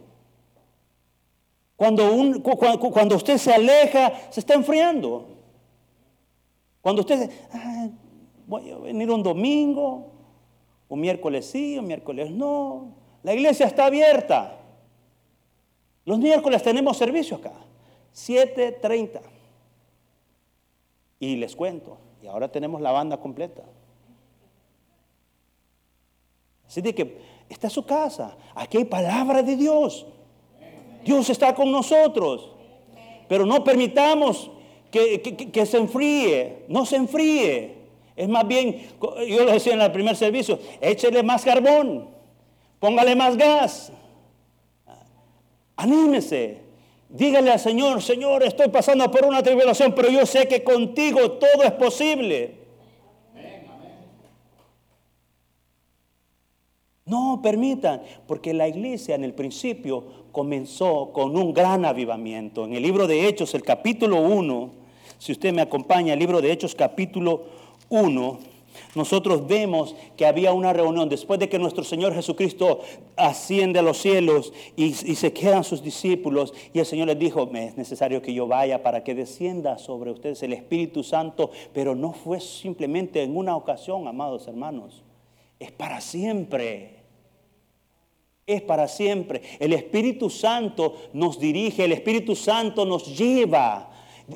Cuando, 1.75 2.09
cuando 2.41 3.17
usted 3.17 3.37
se 3.37 3.53
aleja, 3.53 4.13
se 4.31 4.39
está 4.39 4.53
enfriando. 4.53 5.27
Cuando 6.81 7.01
usted, 7.01 7.29
voy 8.47 8.71
a 8.71 8.77
venir 8.77 9.11
un 9.11 9.21
domingo, 9.21 10.11
un 10.87 11.01
miércoles 11.01 11.45
sí, 11.45 11.77
un 11.77 11.87
miércoles 11.87 12.31
no. 12.31 13.04
La 13.25 13.33
iglesia 13.33 13.65
está 13.65 13.88
abierta. 13.88 14.55
Los 16.05 16.19
miércoles 16.19 16.61
tenemos 16.61 16.95
servicio 16.95 17.38
acá, 17.38 17.53
7.30. 18.13 19.19
Y 21.19 21.35
les 21.38 21.55
cuento, 21.55 21.97
y 22.21 22.27
ahora 22.27 22.51
tenemos 22.51 22.81
la 22.81 22.91
banda 22.91 23.17
completa. 23.17 23.63
Así 26.67 26.81
de 26.81 26.93
que 26.93 27.17
está 27.49 27.67
su 27.67 27.83
casa. 27.83 28.38
Aquí 28.53 28.77
hay 28.77 28.85
palabra 28.85 29.41
de 29.41 29.55
Dios. 29.55 30.05
Dios 31.03 31.27
está 31.31 31.55
con 31.55 31.71
nosotros. 31.71 32.51
Pero 33.27 33.47
no 33.47 33.63
permitamos 33.63 34.51
que, 34.91 35.65
se 35.65 35.77
enfríe. 35.77 36.65
No 36.67 36.85
se 36.85 36.97
enfríe. 36.97 37.75
Es 38.15 38.29
más 38.29 38.47
bien, 38.47 38.88
yo 39.27 39.45
lo 39.45 39.51
decía 39.51 39.73
en 39.73 39.81
el 39.81 39.91
primer 39.91 40.15
servicio, 40.15 40.59
échele 40.79 41.23
más 41.23 41.43
carbón. 41.43 42.13
Póngale 42.79 43.15
más 43.15 43.38
gas. 43.38 43.91
Anímese. 45.75 46.65
Dígale 47.09 47.51
al 47.51 47.59
Señor, 47.59 48.01
Señor, 48.01 48.43
estoy 48.43 48.67
pasando 48.69 49.09
por 49.11 49.25
una 49.25 49.41
tribulación, 49.41 49.93
pero 49.93 50.09
yo 50.09 50.25
sé 50.25 50.47
que 50.47 50.63
contigo 50.63 51.33
todo 51.33 51.63
es 51.63 51.71
posible. 51.71 52.65
No 57.05 57.39
permitan, 57.43 58.01
porque 58.27 58.53
la 58.53 58.67
iglesia 58.67 59.13
en 59.13 59.23
el 59.23 59.33
principio 59.33 60.25
comenzó 60.31 61.11
con 61.13 61.38
un 61.38 61.53
gran 61.53 61.85
avivamiento. 61.85 62.65
En 62.65 62.73
el 62.73 62.81
libro 62.81 63.05
de 63.05 63.27
Hechos, 63.27 63.53
el 63.53 63.61
capítulo 63.61 64.21
1, 64.21 64.71
si 65.19 65.31
usted 65.31 65.53
me 65.53 65.61
acompaña, 65.61 66.13
el 66.13 66.19
libro 66.19 66.41
de 66.41 66.51
Hechos 66.51 66.73
capítulo 66.73 67.43
1, 67.89 68.39
nosotros 68.95 69.47
vemos 69.47 69.95
que 70.17 70.25
había 70.25 70.53
una 70.53 70.73
reunión 70.73 71.09
después 71.09 71.39
de 71.39 71.49
que 71.49 71.59
nuestro 71.59 71.83
Señor 71.83 72.13
Jesucristo 72.13 72.81
asciende 73.15 73.79
a 73.79 73.83
los 73.83 73.97
cielos 73.97 74.53
y, 74.75 74.93
se 74.93 75.33
quedan 75.33 75.63
sus 75.63 75.81
discípulos 75.81 76.53
y 76.73 76.79
el 76.79 76.85
Señor 76.85 77.07
les 77.07 77.19
dijo, 77.19 77.49
es 77.53 77.77
necesario 77.77 78.21
que 78.21 78.33
yo 78.33 78.47
vaya 78.47 78.83
para 78.83 79.03
que 79.03 79.15
descienda 79.15 79.77
sobre 79.77 80.11
ustedes 80.11 80.43
el 80.43 80.53
Espíritu 80.53 81.03
Santo, 81.03 81.51
pero 81.73 81.95
no 81.95 82.13
fue 82.13 82.39
simplemente 82.39 83.23
en 83.23 83.35
una 83.35 83.55
ocasión, 83.55 84.07
amados 84.07 84.47
hermanos 84.47 85.05
es 85.59 85.71
para 85.71 86.01
siempre. 86.01 86.95
Es 88.45 88.61
para 88.61 88.88
siempre. 88.88 89.41
El 89.59 89.73
Espíritu 89.73 90.29
Santo 90.29 90.95
nos 91.13 91.39
dirige, 91.39 91.85
el 91.85 91.93
Espíritu 91.93 92.35
Santo 92.35 92.85
nos 92.85 93.17
lleva, 93.17 93.91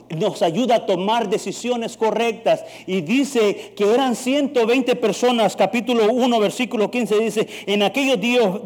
nos 0.10 0.41
ayuda 0.41 0.75
a 0.75 0.86
tomar 0.86 1.30
decisiones 1.30 1.97
correctas. 1.97 2.63
Y 2.86 3.02
dice 3.02 3.73
que 3.75 3.93
eran 3.93 4.15
120 4.15 4.95
personas, 4.95 5.56
capítulo 5.56 6.12
1, 6.12 6.39
versículo 6.39 6.91
15 6.91 7.19
dice, 7.19 7.47
en 7.65 7.84
aquellos 7.84 8.19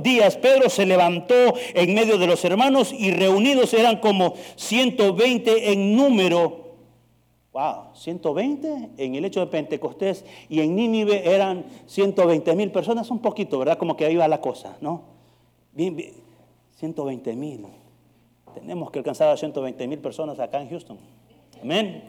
días 0.04 0.38
Pedro 0.38 0.70
se 0.70 0.86
levantó 0.86 1.54
en 1.74 1.94
medio 1.94 2.18
de 2.18 2.28
los 2.28 2.44
hermanos 2.44 2.94
y 2.94 3.12
reunidos 3.12 3.74
eran 3.74 3.98
como 3.98 4.36
120 4.56 5.72
en 5.72 5.96
número 5.96 6.64
Wow, 7.54 7.94
120 7.94 8.90
en 8.98 9.14
el 9.14 9.26
hecho 9.26 9.42
de 9.42 9.46
Pentecostés 9.46 10.26
y 10.50 10.60
en 10.62 10.76
Nínive 10.76 11.36
eran 11.36 11.66
120 11.86 12.56
mil 12.56 12.72
personas, 12.72 13.12
un 13.12 13.20
poquito, 13.20 13.60
¿verdad? 13.60 13.78
Como 13.78 13.96
que 13.96 14.06
ahí 14.06 14.16
va 14.16 14.28
la 14.28 14.42
cosa, 14.42 14.76
¿no? 14.82 15.04
Bien, 15.72 15.96
bien, 15.96 16.14
120 16.80 17.36
mil. 17.36 17.68
Tenemos 18.54 18.92
que 18.92 19.00
alcanzar 19.00 19.30
a 19.30 19.38
120 19.38 19.88
mil 19.88 20.00
personas 20.00 20.40
acá 20.40 20.62
en 20.62 20.70
Houston. 20.70 20.98
Amén. 21.62 22.04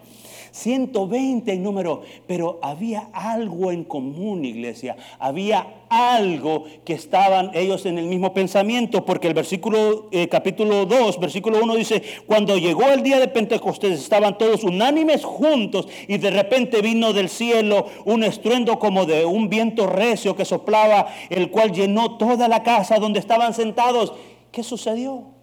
120 0.55 1.53
en 1.53 1.63
número, 1.65 2.03
pero 2.29 2.61
había 2.63 3.09
algo 3.13 3.73
en 3.73 3.83
común, 3.83 4.45
iglesia. 4.45 4.97
Había 5.19 5.67
algo 5.89 6.65
que 6.85 6.93
estaban 6.93 7.51
ellos 7.55 7.87
en 7.87 7.99
el 7.99 8.07
mismo 8.07 8.33
pensamiento, 8.33 9.05
porque 9.05 9.27
el 9.27 9.35
versículo, 9.35 10.09
eh, 10.13 10.29
capítulo 10.29 10.87
2, 10.87 11.19
versículo 11.19 11.59
1 11.61 11.75
dice, 11.75 12.05
cuando 12.27 12.57
llegó 12.57 12.85
el 12.85 13.03
día 13.03 13.19
de 13.19 13.27
Pentecostés 13.27 13.99
estaban 13.99 14.39
todos 14.39 14.63
unánimes 14.63 15.25
juntos 15.25 15.89
y 16.07 16.19
de 16.19 16.31
repente 16.31 16.83
vino 16.83 17.13
del 17.13 17.29
cielo 17.29 17.87
un 18.05 18.23
estruendo 18.23 18.79
como 18.79 19.07
de 19.07 19.25
un 19.25 19.49
viento 19.49 19.89
recio 19.89 20.37
que 20.37 20.45
soplaba, 20.45 21.09
el 21.31 21.51
cual 21.51 21.73
llenó 21.73 22.17
toda 22.17 22.47
la 22.47 22.63
casa 22.63 23.01
donde 23.01 23.19
estaban 23.19 23.55
sentados. 23.55 24.13
¿Qué 24.53 24.63
sucedió? 24.63 25.35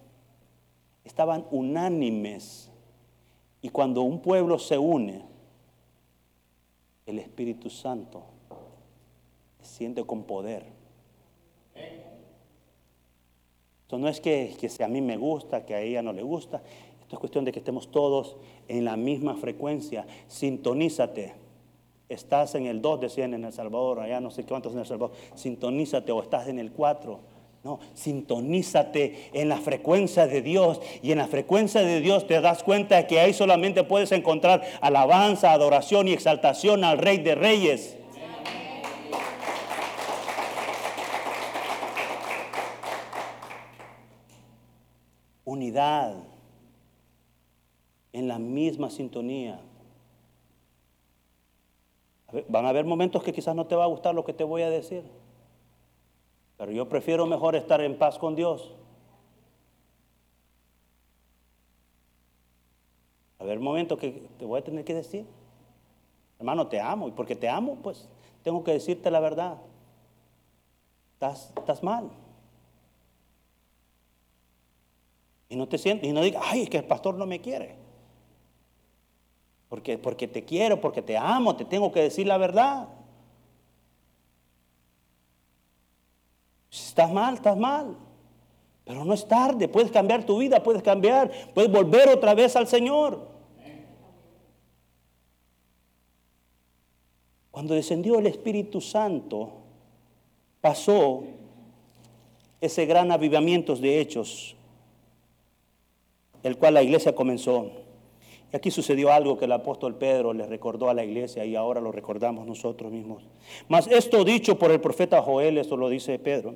Estaban 1.04 1.46
unánimes 1.50 2.70
y 3.60 3.68
cuando 3.68 4.02
un 4.02 4.20
pueblo 4.20 4.58
se 4.58 4.78
une, 4.78 5.22
el 7.06 7.18
Espíritu 7.18 7.70
Santo 7.70 8.24
siente 9.60 10.04
con 10.04 10.24
poder. 10.24 10.64
Esto 13.82 13.98
no 13.98 14.08
es 14.08 14.20
que, 14.20 14.56
si 14.68 14.82
a 14.82 14.88
mí 14.88 15.00
me 15.00 15.16
gusta, 15.16 15.66
que 15.66 15.74
a 15.74 15.80
ella 15.80 16.02
no 16.02 16.12
le 16.12 16.22
gusta. 16.22 16.62
Esto 17.02 17.16
es 17.16 17.18
cuestión 17.18 17.44
de 17.44 17.52
que 17.52 17.58
estemos 17.58 17.90
todos 17.90 18.36
en 18.68 18.84
la 18.84 18.96
misma 18.96 19.36
frecuencia. 19.36 20.06
Sintonízate. 20.28 21.34
Estás 22.08 22.54
en 22.54 22.66
el 22.66 22.80
2, 22.82 23.00
decían 23.00 23.34
en 23.34 23.44
El 23.44 23.52
Salvador, 23.52 24.00
allá 24.00 24.20
no 24.20 24.30
sé 24.30 24.44
cuántos 24.44 24.72
en 24.72 24.80
El 24.80 24.86
Salvador. 24.86 25.14
Sintonízate 25.34 26.10
o 26.12 26.22
estás 26.22 26.48
en 26.48 26.58
el 26.58 26.72
4 26.72 27.20
no, 27.64 27.78
sintonízate 27.94 29.30
en 29.34 29.48
la 29.48 29.56
frecuencia 29.56 30.26
de 30.26 30.42
Dios 30.42 30.80
y 31.00 31.12
en 31.12 31.18
la 31.18 31.28
frecuencia 31.28 31.82
de 31.82 32.00
Dios 32.00 32.26
te 32.26 32.40
das 32.40 32.64
cuenta 32.64 33.06
que 33.06 33.20
ahí 33.20 33.32
solamente 33.32 33.84
puedes 33.84 34.10
encontrar 34.10 34.62
alabanza, 34.80 35.52
adoración 35.52 36.08
y 36.08 36.12
exaltación 36.12 36.82
al 36.82 36.98
Rey 36.98 37.18
de 37.18 37.36
Reyes. 37.36 37.96
Unidad 45.44 46.16
en 48.12 48.26
la 48.26 48.40
misma 48.40 48.90
sintonía. 48.90 49.60
Van 52.48 52.66
a 52.66 52.70
haber 52.70 52.86
momentos 52.86 53.22
que 53.22 53.32
quizás 53.32 53.54
no 53.54 53.66
te 53.66 53.76
va 53.76 53.84
a 53.84 53.88
gustar 53.88 54.16
lo 54.16 54.24
que 54.24 54.32
te 54.32 54.42
voy 54.42 54.62
a 54.62 54.70
decir. 54.70 55.21
Pero 56.62 56.70
yo 56.70 56.88
prefiero 56.88 57.26
mejor 57.26 57.56
estar 57.56 57.80
en 57.80 57.98
paz 57.98 58.16
con 58.20 58.36
Dios. 58.36 58.70
A 63.40 63.44
ver, 63.44 63.58
momento 63.58 63.98
que 63.98 64.28
te 64.38 64.44
voy 64.44 64.60
a 64.60 64.62
tener 64.62 64.84
que 64.84 64.94
decir. 64.94 65.26
Hermano, 66.38 66.68
te 66.68 66.80
amo. 66.80 67.08
Y 67.08 67.10
porque 67.10 67.34
te 67.34 67.48
amo, 67.48 67.78
pues 67.82 68.08
tengo 68.44 68.62
que 68.62 68.70
decirte 68.70 69.10
la 69.10 69.18
verdad. 69.18 69.58
Estás, 71.14 71.52
estás 71.56 71.82
mal. 71.82 72.08
Y 75.48 75.56
no 75.56 75.66
te 75.66 75.78
sientes, 75.78 76.08
y 76.08 76.12
no 76.12 76.20
digas, 76.20 76.44
ay, 76.46 76.62
es 76.62 76.70
que 76.70 76.78
el 76.78 76.84
pastor 76.86 77.16
no 77.16 77.26
me 77.26 77.40
quiere. 77.40 77.74
Porque, 79.68 79.98
porque 79.98 80.28
te 80.28 80.44
quiero, 80.44 80.80
porque 80.80 81.02
te 81.02 81.16
amo, 81.16 81.56
te 81.56 81.64
tengo 81.64 81.90
que 81.90 82.02
decir 82.02 82.28
la 82.28 82.38
verdad. 82.38 82.88
Estás 86.92 87.10
mal, 87.10 87.34
estás 87.34 87.56
mal. 87.56 87.96
Pero 88.84 89.04
no 89.04 89.14
es 89.14 89.26
tarde, 89.26 89.66
puedes 89.66 89.90
cambiar 89.90 90.26
tu 90.26 90.38
vida, 90.38 90.62
puedes 90.62 90.82
cambiar, 90.82 91.30
puedes 91.54 91.70
volver 91.70 92.10
otra 92.10 92.34
vez 92.34 92.54
al 92.54 92.66
Señor. 92.66 93.32
Cuando 97.50 97.74
descendió 97.74 98.18
el 98.18 98.26
Espíritu 98.26 98.80
Santo, 98.80 99.52
pasó 100.60 101.24
ese 102.60 102.84
gran 102.86 103.10
avivamiento 103.10 103.74
de 103.74 104.00
hechos, 104.00 104.54
el 106.42 106.58
cual 106.58 106.74
la 106.74 106.82
iglesia 106.82 107.14
comenzó. 107.14 107.70
Y 108.52 108.56
aquí 108.56 108.70
sucedió 108.70 109.10
algo 109.12 109.38
que 109.38 109.46
el 109.46 109.52
apóstol 109.52 109.96
Pedro 109.96 110.34
le 110.34 110.46
recordó 110.46 110.90
a 110.90 110.94
la 110.94 111.04
iglesia 111.04 111.44
y 111.46 111.56
ahora 111.56 111.80
lo 111.80 111.90
recordamos 111.90 112.46
nosotros 112.46 112.92
mismos. 112.92 113.22
Mas 113.68 113.86
esto 113.86 114.24
dicho 114.24 114.58
por 114.58 114.70
el 114.70 114.80
profeta 114.80 115.22
Joel, 115.22 115.56
esto 115.56 115.76
lo 115.76 115.88
dice 115.88 116.18
Pedro. 116.18 116.54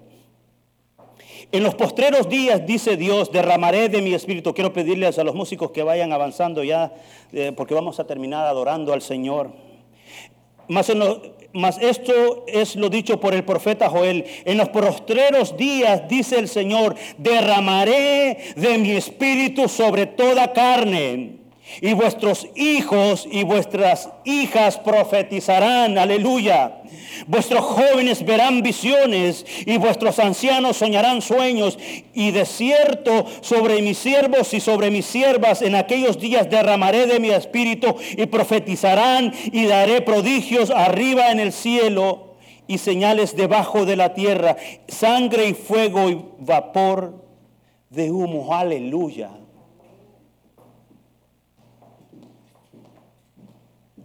En 1.53 1.63
los 1.63 1.75
postreros 1.75 2.29
días, 2.29 2.67
dice 2.67 2.97
Dios, 2.97 3.31
derramaré 3.31 3.89
de 3.89 4.03
mi 4.03 4.15
espíritu. 4.15 4.53
Quiero 4.55 4.73
pedirles 4.73 5.19
a 5.19 5.25
los 5.25 5.35
músicos 5.35 5.71
que 5.71 5.83
vayan 5.83 6.13
avanzando 6.13 6.65
ya, 6.65 6.93
eh, 7.33 7.53
porque 7.57 7.75
vamos 7.75 8.01
a 8.01 8.07
terminar 8.07 8.47
adorando 8.47 8.93
al 8.93 9.03
Señor. 9.03 9.51
Mas 10.69 11.79
esto 11.81 12.45
es 12.47 12.77
lo 12.77 12.89
dicho 12.89 13.21
por 13.21 13.35
el 13.35 13.45
profeta 13.45 13.89
Joel. 13.89 14.25
En 14.45 14.59
los 14.59 14.69
postreros 14.69 15.57
días, 15.57 16.09
dice 16.09 16.39
el 16.39 16.49
Señor, 16.49 16.97
derramaré 17.19 18.39
de 18.57 18.79
mi 18.79 18.93
espíritu 18.93 19.69
sobre 19.69 20.07
toda 20.07 20.53
carne. 20.53 21.46
Y 21.81 21.93
vuestros 21.93 22.49
hijos 22.55 23.29
y 23.31 23.45
vuestras 23.45 24.09
hijas 24.25 24.79
profetizarán, 24.79 25.99
aleluya. 25.99 26.83
Vuestros 27.27 27.65
jóvenes 27.65 28.25
verán 28.25 28.63
visiones 28.63 29.45
y 29.67 29.77
vuestros 29.77 30.19
ancianos 30.19 30.79
soñarán 30.79 31.21
sueños. 31.21 31.79
Y 32.15 32.31
de 32.31 32.47
cierto 32.47 33.27
sobre 33.41 33.83
mis 33.83 33.99
siervos 33.99 34.55
y 34.55 34.61
sobre 34.61 34.91
mis 34.91 35.07
siervas 35.07 35.61
en 35.63 35.75
aquellos 35.75 36.19
días 36.19 36.49
derramaré 36.49 37.07
de 37.07 37.21
mi 37.21 37.31
espíritu 37.31 37.95
y 38.17 38.27
profetizarán 38.27 39.35
y 39.53 39.67
daré 39.67 40.01
prodigios 40.01 40.71
arriba 40.71 41.31
en 41.31 41.41
el 41.41 41.53
cielo 41.53 42.37
y 42.67 42.79
señales 42.79 43.37
debajo 43.37 43.85
de 43.85 43.97
la 43.97 44.15
tierra, 44.15 44.57
sangre 44.89 45.49
y 45.49 45.55
fuego 45.55 46.09
y 46.09 46.25
vapor 46.39 47.25
de 47.91 48.11
humo. 48.11 48.55
Aleluya. 48.55 49.31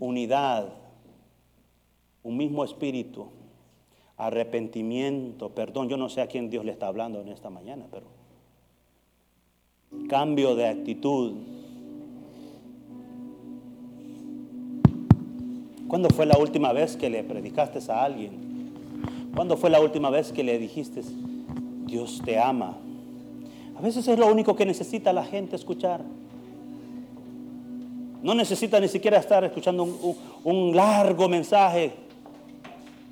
Unidad, 0.01 0.73
un 2.23 2.35
mismo 2.35 2.65
espíritu, 2.65 3.27
arrepentimiento, 4.17 5.49
perdón. 5.49 5.89
Yo 5.89 5.95
no 5.95 6.09
sé 6.09 6.21
a 6.21 6.27
quién 6.27 6.49
Dios 6.49 6.65
le 6.65 6.71
está 6.71 6.87
hablando 6.87 7.21
en 7.21 7.29
esta 7.29 7.49
mañana, 7.49 7.85
pero 7.89 8.07
cambio 10.09 10.55
de 10.55 10.67
actitud. 10.67 11.33
¿Cuándo 15.87 16.09
fue 16.09 16.25
la 16.25 16.37
última 16.37 16.73
vez 16.73 16.97
que 16.97 17.09
le 17.09 17.23
predicaste 17.23 17.79
a 17.91 18.03
alguien? 18.03 18.71
¿Cuándo 19.35 19.55
fue 19.55 19.69
la 19.69 19.79
última 19.79 20.09
vez 20.09 20.31
que 20.31 20.43
le 20.43 20.57
dijiste, 20.57 21.01
Dios 21.85 22.21
te 22.25 22.39
ama? 22.39 22.77
A 23.77 23.81
veces 23.81 24.07
es 24.07 24.17
lo 24.17 24.31
único 24.31 24.55
que 24.55 24.65
necesita 24.65 25.13
la 25.13 25.25
gente 25.25 25.55
escuchar. 25.55 26.01
No 28.21 28.35
necesita 28.35 28.79
ni 28.79 28.87
siquiera 28.87 29.17
estar 29.17 29.43
escuchando 29.43 29.83
un, 30.43 30.75
largo 30.75 31.27
mensaje. 31.27 31.93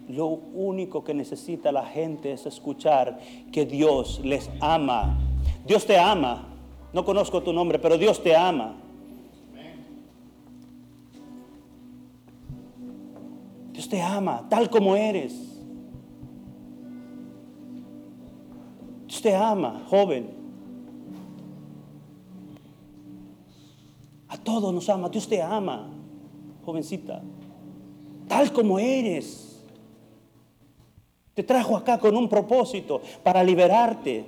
Lo 0.08 0.28
único 0.28 1.04
que 1.04 1.14
necesita 1.14 1.72
la 1.72 1.86
gente 1.86 2.32
es 2.32 2.46
escuchar 2.46 3.20
que 3.52 3.66
Dios 3.66 4.22
les 4.24 4.50
ama. 4.60 5.18
Dios 5.66 5.86
te 5.86 5.98
ama. 5.98 6.48
No 6.94 7.06
conozco 7.06 7.42
tu 7.42 7.54
nombre, 7.54 7.80
pero 7.80 7.98
Dios 7.98 8.22
te 8.22 8.36
ama. 8.36 8.76
Dios 13.72 13.90
te 13.90 14.02
ama 14.02 14.46
tal 14.50 14.70
como 14.70 14.96
eres. 14.96 15.34
Dios 19.08 19.22
te 19.22 19.36
ama, 19.36 19.84
joven. 19.90 20.39
Todos 24.50 24.74
nos 24.74 24.90
ama. 24.90 25.10
Dios 25.10 25.28
te 25.28 25.42
ama, 25.42 25.88
jovencita. 26.66 27.22
Tal 28.28 28.52
como 28.52 28.80
eres. 28.80 29.64
Te 31.36 31.44
trajo 31.44 31.78
acá 31.78 32.00
con 32.00 32.18
un 32.18 32.28
propósito 32.28 33.02
para 33.24 33.44
liberarte. 33.44 34.26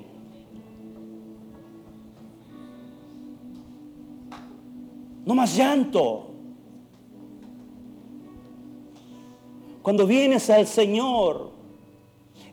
No 5.25 5.33
más 5.33 5.55
llanto. 5.55 6.27
Cuando 9.81 10.05
vienes 10.05 10.49
al 10.51 10.67
Señor, 10.67 11.49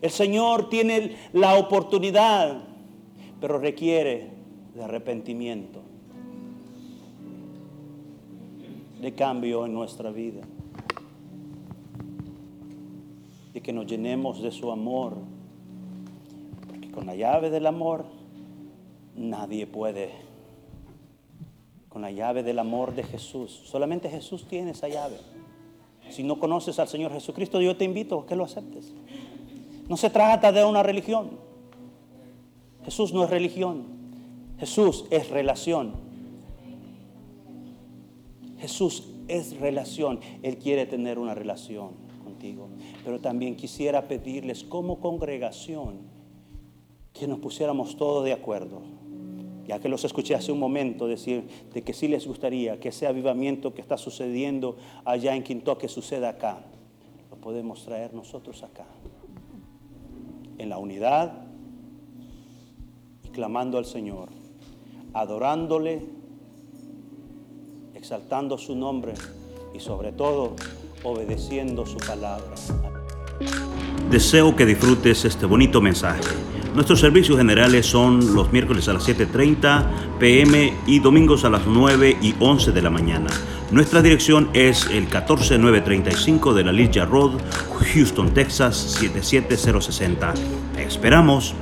el 0.01 0.11
Señor 0.11 0.71
tiene 0.71 1.17
la 1.35 1.57
oportunidad, 1.57 2.63
pero 3.39 3.59
requiere 3.59 4.31
de 4.75 4.85
arrepentimiento 4.85 5.88
de 9.01 9.15
cambio 9.15 9.65
en 9.65 9.73
nuestra 9.73 10.11
vida. 10.11 10.43
Y 13.55 13.61
que 13.61 13.73
nos 13.73 13.87
llenemos 13.87 14.43
de 14.43 14.51
su 14.51 14.71
amor. 14.71 15.15
Porque 16.69 16.91
con 16.91 17.07
la 17.07 17.15
llave 17.15 17.51
del 17.51 17.67
amor 17.67 18.05
nadie 19.17 19.67
puede. 19.67 20.11
Con 21.89 22.03
la 22.03 22.11
llave 22.11 22.43
del 22.43 22.59
amor 22.59 22.95
de 22.95 23.03
Jesús. 23.03 23.63
Solamente 23.65 24.11
Jesús 24.11 24.47
tiene 24.47 24.73
esa 24.73 24.89
llave. 24.89 25.17
Si 26.11 26.23
no 26.23 26.39
conoces 26.39 26.79
al 26.79 26.89
Señor 26.89 27.13
Jesucristo, 27.13 27.61
yo 27.61 27.77
te 27.77 27.85
invito 27.85 28.21
a 28.21 28.27
que 28.27 28.37
lo 28.37 28.45
aceptes. 28.45 28.95
No 29.89 29.97
se 29.97 30.11
trata 30.11 30.53
de 30.53 30.65
una 30.65 30.83
religión. 30.83 31.31
Jesús 32.85 33.13
no 33.13 33.25
es 33.25 33.31
religión. 33.31 33.85
Jesús 34.59 35.05
es 35.11 35.31
relación. 35.31 36.08
Jesús 38.59 39.05
es 39.29 39.59
relación. 39.59 40.21
Él 40.43 40.59
quiere 40.59 40.87
tener 40.87 41.19
una 41.19 41.35
relación 41.35 41.91
contigo. 42.25 42.69
Pero 43.05 43.21
también 43.21 43.57
quisiera 43.57 44.09
pedirles 44.09 44.65
como 44.65 45.01
congregación 45.01 46.01
que 47.13 47.27
nos 47.27 47.39
pusiéramos 47.39 47.97
todos 47.97 48.25
de 48.25 48.33
acuerdo. 48.33 48.83
Ya 49.67 49.81
que 49.81 49.89
los 49.89 50.05
escuché 50.05 50.35
hace 50.35 50.51
un 50.51 50.59
momento 50.59 51.07
decir 51.07 51.47
de 51.75 51.83
que 51.83 51.93
sí 51.93 52.09
les 52.09 52.27
gustaría 52.27 52.81
que 52.81 52.89
ese 52.89 53.07
avivamiento 53.07 53.75
que 53.75 53.83
está 53.83 53.99
sucediendo 53.99 54.77
allá 55.05 55.35
en 55.35 55.43
que 55.43 55.89
suceda 55.89 56.31
acá. 56.31 56.65
Lo 57.31 57.37
podemos 57.37 57.85
traer 57.85 58.15
nosotros 58.15 58.63
acá. 58.63 58.87
En 60.57 60.71
la 60.71 60.79
unidad 60.79 61.45
y 63.25 63.29
clamando 63.29 63.79
al 63.79 63.85
Señor, 63.85 64.31
adorándole 65.13 66.03
exaltando 67.99 68.57
su 68.57 68.77
nombre 68.77 69.13
y 69.75 69.81
sobre 69.81 70.13
todo 70.13 70.55
obedeciendo 71.03 71.85
su 71.85 71.99
palabra. 71.99 72.55
Deseo 74.09 74.55
que 74.55 74.65
disfrutes 74.65 75.25
este 75.25 75.47
bonito 75.47 75.81
mensaje. 75.81 76.23
Nuestros 76.75 77.01
servicios 77.01 77.37
generales 77.37 77.87
son 77.87 78.35
los 78.35 78.53
miércoles 78.53 78.89
a 78.89 78.93
las 78.93 79.09
7.30 79.09 80.19
pm 80.19 80.75
y 80.87 81.01
domingos 81.01 81.45
a 81.45 81.51
las 81.51 81.67
9 81.67 82.19
y 82.23 82.35
11 82.39 82.71
de 82.71 82.83
la 82.83 82.91
mañana. 82.91 83.31
Nuestra 83.73 84.01
dirección 84.01 84.49
es 84.53 84.87
el 84.87 85.09
14935 85.09 86.55
de 86.55 86.65
la 86.65 86.73
Ligia 86.73 87.05
Road, 87.05 87.33
Houston, 87.95 88.33
Texas 88.33 88.77
77060. 88.77 90.35
esperamos. 90.79 91.55